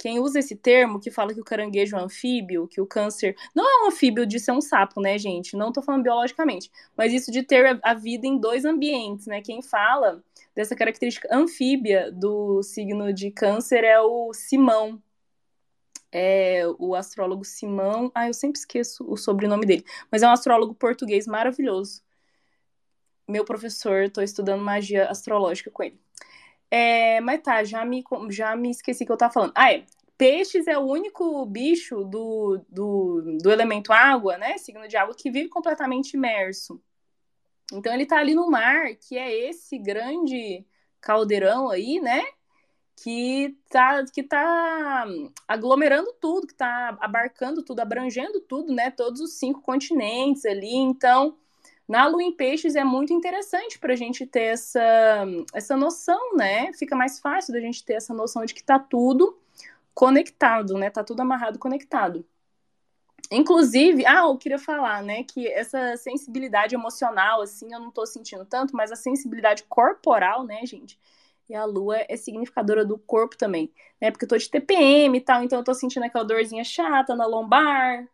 quem 0.00 0.18
usa 0.18 0.38
esse 0.38 0.56
termo, 0.56 0.98
que 0.98 1.10
fala 1.10 1.34
que 1.34 1.40
o 1.40 1.44
caranguejo 1.44 1.94
é 1.94 2.00
anfíbio, 2.00 2.66
que 2.66 2.80
o 2.80 2.86
câncer. 2.86 3.36
Não 3.54 3.68
é 3.68 3.84
um 3.84 3.88
anfíbio 3.88 4.24
de 4.24 4.40
ser 4.40 4.52
um 4.52 4.60
sapo, 4.60 4.98
né, 4.98 5.18
gente? 5.18 5.54
Não 5.56 5.70
tô 5.70 5.82
falando 5.82 6.02
biologicamente. 6.04 6.70
Mas 6.96 7.12
isso 7.12 7.30
de 7.30 7.42
ter 7.42 7.78
a 7.82 7.92
vida 7.92 8.26
em 8.26 8.38
dois 8.38 8.64
ambientes, 8.64 9.26
né? 9.26 9.42
Quem 9.42 9.60
fala 9.60 10.24
dessa 10.54 10.74
característica 10.74 11.28
anfíbia 11.30 12.10
do 12.10 12.62
signo 12.62 13.12
de 13.12 13.30
câncer 13.30 13.84
é 13.84 14.00
o 14.00 14.32
Simão. 14.32 15.02
É 16.10 16.62
o 16.78 16.94
astrólogo 16.94 17.44
Simão. 17.44 18.10
Ah, 18.14 18.26
eu 18.28 18.34
sempre 18.34 18.58
esqueço 18.58 19.04
o 19.06 19.18
sobrenome 19.18 19.66
dele. 19.66 19.84
Mas 20.10 20.22
é 20.22 20.26
um 20.26 20.32
astrólogo 20.32 20.74
português 20.74 21.26
maravilhoso. 21.26 22.02
Meu 23.28 23.44
professor, 23.44 24.04
estou 24.04 24.24
estudando 24.24 24.62
magia 24.62 25.08
astrológica 25.08 25.70
com 25.70 25.82
ele. 25.82 26.00
É, 26.70 27.20
mas 27.20 27.42
tá, 27.42 27.64
já 27.64 27.84
me, 27.84 28.04
já 28.30 28.54
me 28.54 28.70
esqueci 28.70 29.04
que 29.04 29.10
eu 29.10 29.16
tava 29.16 29.32
falando. 29.32 29.52
Ah, 29.54 29.72
é. 29.72 29.84
Peixes 30.16 30.66
é 30.66 30.76
o 30.78 30.82
único 30.82 31.44
bicho 31.46 32.04
do, 32.04 32.60
do, 32.68 33.38
do 33.42 33.50
elemento 33.50 33.92
água, 33.92 34.36
né? 34.36 34.58
Signo 34.58 34.86
de 34.86 34.96
água, 34.96 35.14
que 35.16 35.30
vive 35.30 35.48
completamente 35.48 36.14
imerso. 36.14 36.80
Então 37.72 37.92
ele 37.94 38.04
tá 38.04 38.18
ali 38.18 38.34
no 38.34 38.50
mar, 38.50 38.94
que 38.96 39.16
é 39.16 39.48
esse 39.48 39.78
grande 39.78 40.66
caldeirão 41.00 41.70
aí, 41.70 42.00
né? 42.00 42.22
Que 43.02 43.56
tá, 43.70 44.04
que 44.12 44.22
tá 44.22 45.06
aglomerando 45.48 46.12
tudo, 46.20 46.46
que 46.46 46.54
tá 46.54 46.98
abarcando 47.00 47.62
tudo, 47.64 47.80
abrangendo 47.80 48.40
tudo, 48.42 48.74
né? 48.74 48.90
Todos 48.90 49.20
os 49.22 49.38
cinco 49.38 49.62
continentes 49.62 50.44
ali. 50.44 50.74
Então, 50.74 51.38
na 51.90 52.06
lua 52.06 52.22
em 52.22 52.30
peixes 52.30 52.76
é 52.76 52.84
muito 52.84 53.12
interessante 53.12 53.76
para 53.76 53.94
a 53.94 53.96
gente 53.96 54.24
ter 54.24 54.52
essa, 54.52 55.26
essa 55.52 55.76
noção, 55.76 56.36
né? 56.36 56.72
Fica 56.72 56.94
mais 56.94 57.18
fácil 57.18 57.52
da 57.52 57.58
gente 57.58 57.84
ter 57.84 57.94
essa 57.94 58.14
noção 58.14 58.44
de 58.44 58.54
que 58.54 58.62
tá 58.62 58.78
tudo 58.78 59.36
conectado, 59.92 60.78
né? 60.78 60.88
Tá 60.88 61.02
tudo 61.02 61.18
amarrado, 61.18 61.58
conectado. 61.58 62.24
Inclusive, 63.28 64.06
ah, 64.06 64.20
eu 64.20 64.38
queria 64.38 64.58
falar, 64.58 65.02
né, 65.02 65.24
que 65.24 65.48
essa 65.48 65.96
sensibilidade 65.96 66.76
emocional, 66.76 67.42
assim, 67.42 67.72
eu 67.72 67.80
não 67.80 67.90
tô 67.90 68.06
sentindo 68.06 68.44
tanto, 68.44 68.74
mas 68.74 68.92
a 68.92 68.96
sensibilidade 68.96 69.64
corporal, 69.64 70.44
né, 70.44 70.64
gente? 70.64 70.96
E 71.48 71.54
a 71.56 71.64
lua 71.64 71.96
é 72.08 72.16
significadora 72.16 72.84
do 72.84 72.98
corpo 72.98 73.36
também, 73.36 73.72
né? 74.00 74.12
Porque 74.12 74.24
eu 74.26 74.28
tô 74.28 74.38
de 74.38 74.48
TPM 74.48 75.18
e 75.18 75.20
tal, 75.20 75.42
então 75.42 75.58
eu 75.58 75.64
tô 75.64 75.74
sentindo 75.74 76.04
aquela 76.04 76.24
dorzinha 76.24 76.62
chata 76.62 77.16
na 77.16 77.26
lombar, 77.26 78.08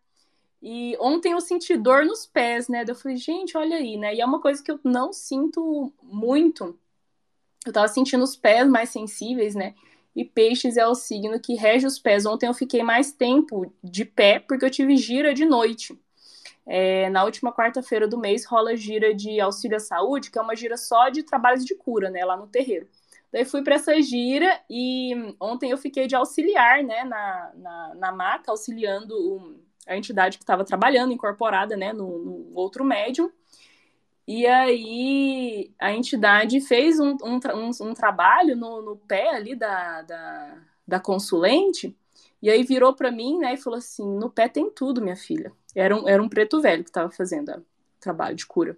e 0.63 0.97
ontem 1.01 1.33
eu 1.33 1.41
senti 1.41 1.77
dor 1.77 2.05
nos 2.05 2.27
pés, 2.27 2.69
né? 2.69 2.85
Eu 2.87 2.95
falei, 2.95 3.17
gente, 3.17 3.57
olha 3.57 3.77
aí, 3.77 3.97
né? 3.97 4.15
E 4.15 4.21
é 4.21 4.27
uma 4.27 4.41
coisa 4.41 4.63
que 4.63 4.71
eu 4.71 4.81
não 4.83 5.13
sinto 5.13 5.93
muito. 6.03 6.79
Eu 7.65 7.73
tava 7.73 7.89
sentindo 7.89 8.25
os 8.25 8.37
pés 8.37 8.69
mais 8.69 8.91
sensíveis, 8.91 9.55
né? 9.55 9.75
E 10.15 10.25
peixes 10.25 10.77
é 10.77 10.87
o 10.87 10.95
signo 10.95 11.39
que 11.39 11.55
rege 11.55 11.87
os 11.87 11.99
pés. 11.99 12.25
Ontem 12.25 12.47
eu 12.47 12.55
fiquei 12.55 12.83
mais 12.83 13.13
tempo 13.13 13.73
de 13.83 14.05
pé 14.05 14.39
porque 14.39 14.65
eu 14.65 14.71
tive 14.71 14.97
gira 14.97 15.35
de 15.35 15.45
noite. 15.45 15.99
É, 16.67 17.09
na 17.11 17.25
última 17.25 17.53
quarta-feira 17.53 18.09
do 18.09 18.19
mês 18.19 18.45
rola 18.45 18.77
gira 18.77 19.15
de 19.15 19.39
auxílio 19.41 19.77
à 19.77 19.81
saúde, 19.81 20.31
que 20.31 20.39
é 20.39 20.43
uma 20.43 20.57
gira 20.57 20.77
só 20.77 21.09
de 21.11 21.23
trabalhos 21.23 21.65
de 21.65 21.75
cura, 21.75 22.11
né? 22.11 22.25
Lá 22.25 22.37
no 22.37 22.47
terreiro. 22.47 22.89
Daí 23.33 23.45
fui 23.45 23.63
para 23.63 23.75
essa 23.75 24.01
gira 24.01 24.61
e 24.71 25.35
ontem 25.39 25.71
eu 25.71 25.77
fiquei 25.77 26.07
de 26.07 26.17
auxiliar, 26.17 26.83
né, 26.83 27.05
na, 27.05 27.53
na, 27.55 27.95
na 27.95 28.13
maca, 28.13 28.51
auxiliando 28.51 29.15
o, 29.15 29.66
a 29.87 29.97
entidade 29.97 30.37
que 30.37 30.43
estava 30.43 30.65
trabalhando, 30.65 31.13
incorporada, 31.13 31.77
né, 31.77 31.93
no, 31.93 32.19
no, 32.19 32.55
outro 32.55 32.85
médium. 32.85 33.31
E 34.27 34.47
aí 34.47 35.73
a 35.79 35.93
entidade 35.93 36.61
fez 36.61 36.99
um, 36.99 37.17
um, 37.23 37.39
um, 37.55 37.89
um 37.89 37.95
trabalho 37.95 38.57
no, 38.57 38.83
no, 38.83 38.97
pé 38.97 39.31
ali 39.31 39.55
da, 39.55 40.03
da, 40.03 40.59
da 40.87 41.01
consulente, 41.01 41.97
e 42.43 42.51
aí 42.51 42.65
virou 42.65 42.95
para 42.95 43.11
mim, 43.11 43.39
né, 43.39 43.55
e 43.55 43.57
falou 43.57 43.79
assim: 43.79 44.05
no 44.19 44.29
pé 44.29 44.49
tem 44.49 44.71
tudo, 44.71 45.01
minha 45.01 45.17
filha. 45.17 45.53
Era 45.75 45.95
um, 45.97 46.09
era 46.09 46.23
um 46.23 46.29
preto 46.29 46.61
velho 46.61 46.83
que 46.83 46.91
estava 46.91 47.11
fazendo 47.11 47.53
o 47.53 47.65
trabalho 48.01 48.35
de 48.35 48.47
cura. 48.47 48.77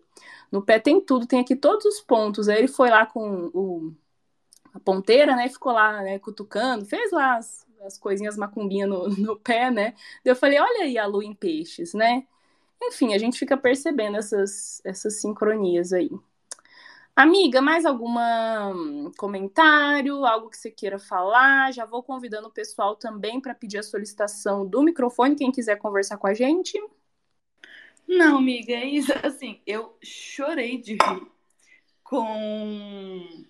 No 0.50 0.62
pé 0.62 0.78
tem 0.78 1.00
tudo, 1.00 1.26
tem 1.26 1.40
aqui 1.40 1.56
todos 1.56 1.84
os 1.86 2.00
pontos. 2.00 2.48
Aí 2.48 2.58
ele 2.58 2.68
foi 2.68 2.90
lá 2.90 3.06
com 3.06 3.50
o, 3.54 3.92
a 4.74 4.80
ponteira, 4.80 5.34
né, 5.34 5.48
ficou 5.48 5.72
lá, 5.72 6.02
né, 6.02 6.18
cutucando, 6.18 6.84
fez 6.84 7.10
lá 7.12 7.36
as, 7.36 7.66
as 7.84 7.98
coisinhas 7.98 8.36
macumbinhas 8.36 8.88
no, 8.88 9.08
no 9.16 9.36
pé, 9.38 9.70
né. 9.70 9.94
Eu 10.24 10.36
falei: 10.36 10.58
olha 10.60 10.84
aí 10.84 10.98
a 10.98 11.06
lua 11.06 11.24
em 11.24 11.34
peixes, 11.34 11.94
né. 11.94 12.26
Enfim, 12.82 13.14
a 13.14 13.18
gente 13.18 13.38
fica 13.38 13.56
percebendo 13.56 14.16
essas, 14.16 14.80
essas 14.84 15.20
sincronias 15.20 15.92
aí. 15.92 16.10
Amiga, 17.16 17.60
mais 17.60 17.84
alguma 17.84 18.70
hum, 18.72 19.10
comentário, 19.18 20.24
algo 20.24 20.48
que 20.48 20.56
você 20.56 20.70
queira 20.70 21.00
falar? 21.00 21.72
Já 21.72 21.84
vou 21.84 22.00
convidando 22.00 22.46
o 22.46 22.52
pessoal 22.52 22.94
também 22.94 23.40
para 23.40 23.54
pedir 23.56 23.78
a 23.78 23.82
solicitação 23.82 24.64
do 24.64 24.84
microfone, 24.84 25.34
quem 25.34 25.50
quiser 25.50 25.78
conversar 25.78 26.16
com 26.16 26.28
a 26.28 26.34
gente. 26.34 26.80
Não, 28.06 28.38
amiga, 28.38 28.72
é 28.72 28.84
isso. 28.84 29.12
Assim, 29.24 29.60
eu 29.66 29.96
chorei 30.00 30.78
de 30.80 30.92
rir 30.92 31.26
com 32.04 33.44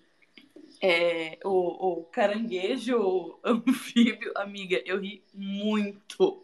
é, 0.81 1.37
o, 1.43 1.99
o 1.99 2.03
caranguejo 2.05 3.39
anfíbio. 3.43 4.31
Amiga, 4.35 4.81
eu 4.85 4.99
ri 4.99 5.23
muito. 5.33 6.43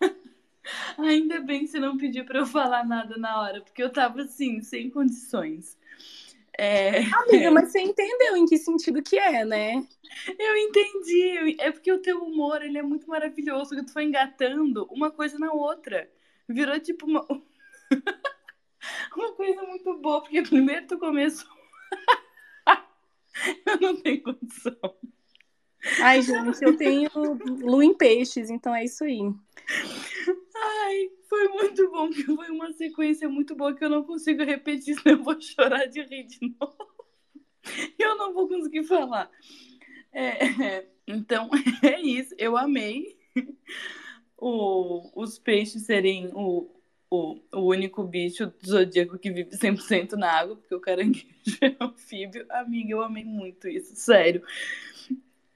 Ainda 0.98 1.40
bem 1.40 1.60
que 1.60 1.68
você 1.68 1.78
não 1.78 1.96
pediu 1.96 2.24
para 2.24 2.40
eu 2.40 2.46
falar 2.46 2.86
nada 2.86 3.16
na 3.16 3.40
hora, 3.40 3.60
porque 3.60 3.82
eu 3.82 3.92
tava 3.92 4.22
assim, 4.22 4.60
sem 4.62 4.90
condições. 4.90 5.78
É... 6.56 7.00
Amiga, 7.00 7.50
mas 7.50 7.72
você 7.72 7.80
entendeu 7.80 8.36
em 8.36 8.46
que 8.46 8.56
sentido 8.56 9.02
que 9.02 9.18
é, 9.18 9.44
né? 9.44 9.86
Eu 10.38 10.56
entendi. 10.56 11.56
É 11.58 11.70
porque 11.70 11.92
o 11.92 12.00
teu 12.00 12.22
humor, 12.22 12.62
ele 12.62 12.78
é 12.78 12.82
muito 12.82 13.08
maravilhoso, 13.08 13.74
que 13.74 13.84
tu 13.84 13.92
foi 13.92 14.04
engatando 14.04 14.86
uma 14.90 15.10
coisa 15.10 15.38
na 15.38 15.52
outra. 15.52 16.08
Virou 16.48 16.78
tipo 16.78 17.06
uma... 17.06 17.26
uma 19.16 19.32
coisa 19.32 19.62
muito 19.62 19.94
boa, 19.98 20.22
porque 20.22 20.42
primeiro 20.42 20.86
tu 20.86 20.98
começou... 20.98 21.48
eu 23.66 23.80
não 23.80 23.96
tenho 23.96 24.22
condição. 24.22 24.96
Ai, 26.00 26.22
gente, 26.22 26.62
eu 26.62 26.76
tenho 26.76 27.10
lua 27.60 27.84
em 27.84 27.94
peixes, 27.94 28.48
então 28.48 28.74
é 28.74 28.84
isso 28.84 29.04
aí. 29.04 29.20
Ai, 30.56 31.10
foi 31.28 31.48
muito 31.48 31.90
bom, 31.90 32.10
foi 32.36 32.50
uma 32.50 32.72
sequência 32.72 33.28
muito 33.28 33.54
boa 33.54 33.74
que 33.74 33.84
eu 33.84 33.90
não 33.90 34.02
consigo 34.04 34.42
repetir, 34.44 34.94
senão 34.94 35.18
eu 35.18 35.24
vou 35.24 35.40
chorar 35.40 35.86
de 35.86 36.02
rir 36.02 36.24
de 36.24 36.56
novo. 36.58 36.94
Eu 37.98 38.18
não 38.18 38.34
vou 38.34 38.46
conseguir 38.46 38.84
falar. 38.84 39.30
É, 40.12 40.86
então, 41.08 41.48
é 41.82 41.98
isso. 41.98 42.34
Eu 42.36 42.58
amei 42.58 43.16
o, 44.36 45.10
os 45.18 45.38
peixes 45.38 45.86
serem 45.86 46.30
o, 46.34 46.70
o, 47.14 47.40
o 47.52 47.68
único 47.68 48.02
bicho 48.02 48.46
do 48.46 48.66
zodíaco 48.66 49.18
que 49.18 49.30
vive 49.30 49.50
100% 49.50 50.12
na 50.12 50.30
água, 50.30 50.56
porque 50.56 50.74
o 50.74 50.80
caranguejo 50.80 51.26
é 51.62 51.76
anfíbio. 51.80 52.46
Amiga, 52.50 52.92
eu 52.92 53.02
amei 53.02 53.24
muito 53.24 53.68
isso, 53.68 53.94
sério. 53.94 54.42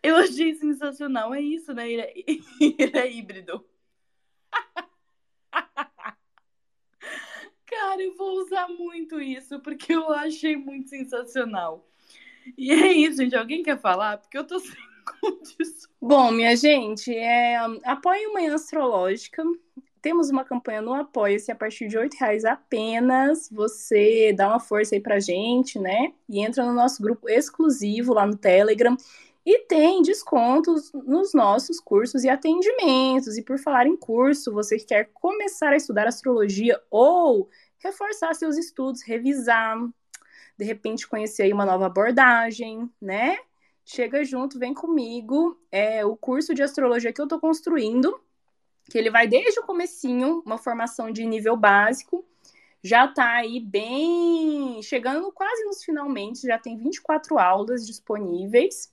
Eu 0.02 0.16
achei 0.16 0.54
sensacional. 0.54 1.34
É 1.34 1.40
isso, 1.40 1.74
né? 1.74 1.90
Ele 1.90 2.02
é, 2.02 2.12
ele 2.60 2.98
é 2.98 3.12
híbrido. 3.12 3.64
Cara, 7.66 8.02
eu 8.02 8.14
vou 8.16 8.42
usar 8.42 8.68
muito 8.68 9.20
isso, 9.20 9.60
porque 9.60 9.92
eu 9.92 10.10
achei 10.12 10.56
muito 10.56 10.88
sensacional. 10.88 11.86
E 12.56 12.70
é 12.72 12.92
isso, 12.92 13.18
gente. 13.18 13.36
Alguém 13.36 13.62
quer 13.62 13.78
falar? 13.78 14.18
Porque 14.18 14.38
eu 14.38 14.46
tô 14.46 14.58
sem 14.58 14.74
condições. 15.20 15.88
Bom, 16.00 16.30
minha 16.30 16.56
gente, 16.56 17.14
é, 17.14 17.56
apoie 17.84 18.32
Manhã 18.32 18.54
Astrológica. 18.54 19.42
Temos 20.08 20.30
uma 20.30 20.42
campanha 20.42 20.80
no 20.80 20.94
Apoia-se 20.94 21.52
a 21.52 21.54
partir 21.54 21.86
de 21.86 21.98
R$ 21.98 22.08
reais 22.18 22.42
apenas. 22.42 23.46
Você 23.52 24.32
dá 24.32 24.48
uma 24.48 24.58
força 24.58 24.94
aí 24.94 25.02
pra 25.02 25.20
gente, 25.20 25.78
né? 25.78 26.14
E 26.26 26.40
entra 26.40 26.64
no 26.64 26.72
nosso 26.72 27.02
grupo 27.02 27.28
exclusivo 27.28 28.14
lá 28.14 28.24
no 28.24 28.34
Telegram. 28.34 28.96
E 29.44 29.66
tem 29.66 30.00
descontos 30.00 30.90
nos 30.94 31.34
nossos 31.34 31.78
cursos 31.78 32.24
e 32.24 32.28
atendimentos. 32.30 33.36
E 33.36 33.42
por 33.42 33.58
falar 33.58 33.86
em 33.86 33.98
curso, 33.98 34.50
você 34.50 34.78
que 34.78 34.86
quer 34.86 35.10
começar 35.12 35.74
a 35.74 35.76
estudar 35.76 36.08
astrologia 36.08 36.80
ou 36.90 37.50
reforçar 37.76 38.34
seus 38.34 38.56
estudos, 38.56 39.02
revisar, 39.02 39.76
de 40.56 40.64
repente 40.64 41.06
conhecer 41.06 41.42
aí 41.42 41.52
uma 41.52 41.66
nova 41.66 41.84
abordagem, 41.84 42.90
né? 42.98 43.36
Chega 43.84 44.24
junto, 44.24 44.58
vem 44.58 44.72
comigo. 44.72 45.60
É 45.70 46.02
o 46.02 46.16
curso 46.16 46.54
de 46.54 46.62
astrologia 46.62 47.12
que 47.12 47.20
eu 47.20 47.26
estou 47.26 47.38
construindo, 47.38 48.18
que 48.88 48.96
ele 48.96 49.10
vai 49.10 49.26
desde 49.26 49.60
o 49.60 49.64
comecinho, 49.64 50.42
uma 50.44 50.58
formação 50.58 51.10
de 51.10 51.24
nível 51.24 51.56
básico, 51.56 52.24
já 52.82 53.04
está 53.06 53.36
aí 53.36 53.60
bem 53.60 54.80
chegando 54.82 55.30
quase 55.32 55.64
nos 55.64 55.82
finalmente, 55.82 56.46
já 56.46 56.58
tem 56.58 56.76
24 56.76 57.38
aulas 57.38 57.86
disponíveis. 57.86 58.92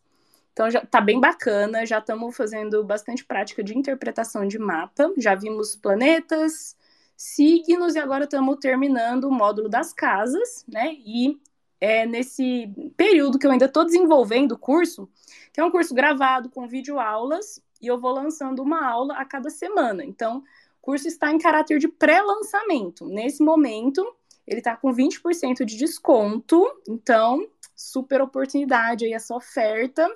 Então 0.52 0.72
já 0.72 0.86
tá 0.86 1.02
bem 1.02 1.20
bacana, 1.20 1.86
já 1.86 2.00
estamos 2.00 2.36
fazendo 2.36 2.84
bastante 2.84 3.24
prática 3.26 3.64
de 3.64 3.78
interpretação 3.78 4.48
de 4.48 4.58
mapa, 4.58 5.14
já 5.18 5.36
vimos 5.36 5.76
planetas, 5.76 6.76
signos 7.16 7.96
e 7.96 8.00
agora 8.00 8.24
estamos 8.24 8.58
terminando 8.60 9.26
o 9.26 9.32
módulo 9.32 9.70
das 9.70 9.94
casas, 9.94 10.66
né? 10.68 10.94
E 10.94 11.40
é 11.80 12.06
nesse 12.06 12.70
período 12.96 13.38
que 13.38 13.46
eu 13.46 13.52
ainda 13.52 13.66
estou 13.66 13.86
desenvolvendo 13.86 14.54
o 14.54 14.58
curso, 14.58 15.10
que 15.54 15.60
é 15.60 15.64
um 15.64 15.72
curso 15.72 15.94
gravado 15.94 16.50
com 16.50 16.68
videoaulas, 16.68 17.62
e 17.86 17.88
eu 17.88 18.00
vou 18.00 18.12
lançando 18.12 18.62
uma 18.64 18.84
aula 18.84 19.14
a 19.16 19.24
cada 19.24 19.50
semana. 19.50 20.04
Então, 20.04 20.40
o 20.40 20.44
curso 20.82 21.08
está 21.08 21.32
em 21.32 21.38
caráter 21.38 21.78
de 21.78 21.88
pré-lançamento. 21.88 23.08
Nesse 23.08 23.44
momento, 23.44 24.04
ele 24.48 24.60
está 24.60 24.76
com 24.76 24.92
20% 24.92 25.64
de 25.64 25.78
desconto, 25.78 26.66
então, 26.88 27.48
super 27.76 28.22
oportunidade 28.22 29.06
aí 29.06 29.14
essa 29.14 29.36
oferta. 29.36 30.12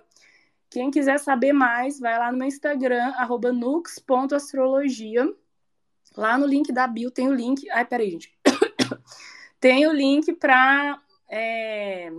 Quem 0.70 0.90
quiser 0.90 1.20
saber 1.20 1.54
mais, 1.54 2.00
vai 2.00 2.18
lá 2.18 2.32
no 2.32 2.38
meu 2.38 2.48
Instagram, 2.48 3.14
nux.astrologia. 3.54 5.32
Lá 6.18 6.38
no 6.38 6.48
link 6.48 6.72
da 6.72 6.88
bio 6.88 7.12
tem 7.12 7.28
o 7.28 7.34
link. 7.34 7.70
Ai, 7.70 7.86
peraí, 7.86 8.12
gente. 8.12 8.34
tem 9.60 9.88
o 9.88 9.92
link 9.92 10.34
para 10.34 11.02
é, 11.30 12.12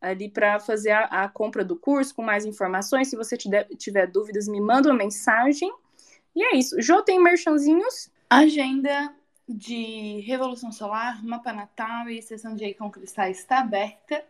ali 0.00 0.28
para 0.28 0.60
fazer 0.60 0.90
a, 0.90 1.04
a, 1.04 1.28
compra 1.28 1.64
do 1.64 1.76
curso 1.76 2.14
com 2.14 2.22
mais 2.22 2.44
informações. 2.44 3.08
Se 3.08 3.16
você 3.16 3.36
tiver, 3.36 3.64
tiver 3.76 4.06
dúvidas, 4.06 4.48
me 4.48 4.60
manda 4.60 4.88
uma 4.88 4.96
mensagem. 4.96 5.72
E 6.34 6.44
é 6.44 6.56
isso. 6.56 6.80
Jô, 6.80 7.02
tem 7.02 7.22
merchanzinhos? 7.22 8.10
Agenda 8.30 9.14
de 9.48 10.20
Revolução 10.26 10.70
Solar, 10.70 11.24
Mapa 11.24 11.52
Natal 11.52 12.08
e 12.08 12.20
sessão 12.20 12.54
de 12.54 12.74
com 12.74 12.90
Cristais 12.90 13.40
está 13.40 13.60
aberta. 13.60 14.24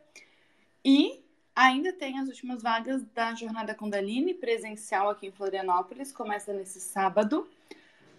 E 0.85 1.23
Ainda 1.61 1.93
tem 1.93 2.21
as 2.21 2.29
últimas 2.29 2.63
vagas 2.63 3.03
da 3.13 3.35
Jornada 3.35 3.75
Kundalini 3.75 4.33
presencial 4.33 5.11
aqui 5.11 5.27
em 5.27 5.33
Florianópolis. 5.33 6.13
Começa 6.13 6.53
nesse 6.53 6.81
sábado, 6.81 7.49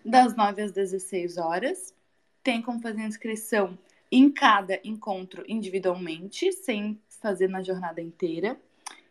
das 0.04 0.36
9 0.36 0.62
às 0.62 0.74
16 0.74 1.38
horas. 1.38 1.96
Tem 2.44 2.62
como 2.62 2.82
fazer 2.82 3.02
inscrição 3.02 3.80
em 4.12 4.30
cada 4.30 4.78
encontro 4.84 5.46
individualmente, 5.48 6.52
sem 6.52 7.00
fazer 7.20 7.48
na 7.48 7.62
jornada 7.62 8.02
inteira. 8.02 8.60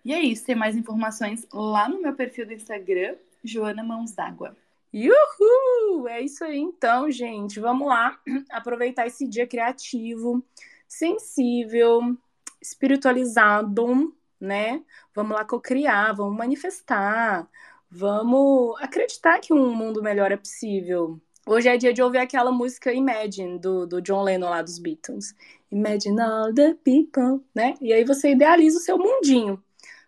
E 0.05 0.13
é 0.13 0.21
isso, 0.21 0.47
tem 0.47 0.55
mais 0.55 0.77
informações 0.77 1.47
lá 1.53 1.89
no 1.89 2.01
meu 2.01 2.15
perfil 2.15 2.47
do 2.47 2.53
Instagram, 2.53 3.17
Joana 3.45 3.83
Mãos 3.83 4.13
d'Água. 4.13 4.57
Uhul! 4.93 6.09
É 6.09 6.21
isso 6.21 6.45
aí 6.45 6.59
então, 6.59 7.11
gente. 7.11 7.61
Vamos 7.61 7.87
lá 7.87 8.19
aproveitar 8.51 9.07
esse 9.07 9.29
dia 9.29 9.47
criativo, 9.47 10.43
sensível, 10.87 12.17
espiritualizado 12.61 14.15
né? 14.41 14.83
Vamos 15.15 15.37
lá 15.37 15.45
co-criar, 15.45 16.13
vamos 16.13 16.37
manifestar, 16.37 17.49
vamos 17.91 18.81
acreditar 18.81 19.41
que 19.41 19.53
um 19.53 19.75
mundo 19.75 20.03
melhor 20.03 20.31
é 20.33 20.37
possível. 20.37 21.21
Hoje 21.47 21.69
é 21.69 21.77
dia 21.77 21.93
de 21.93 22.03
ouvir 22.03 22.19
aquela 22.19 22.53
música 22.53 22.93
Imagine, 22.93 23.59
do, 23.59 23.87
do 23.87 24.03
John 24.03 24.23
Lennon 24.23 24.51
lá 24.51 24.63
dos 24.63 24.79
Beatles. 24.79 25.35
Imagine 25.71 26.21
all 26.21 26.55
the 26.55 26.75
people, 26.75 27.45
né? 27.55 27.75
E 27.81 27.93
aí 27.93 28.05
você 28.05 28.31
idealiza 28.31 28.79
o 28.79 28.83
seu 28.83 28.99
mundinho, 28.99 29.63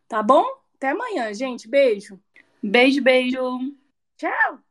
tá 0.08 0.22
bom? 0.22 0.44
Até 0.76 0.90
amanhã, 0.90 1.32
gente. 1.34 1.68
Beijo. 1.68 2.18
Beijo, 2.62 3.02
beijo. 3.02 3.74
Tchau. 4.16 4.69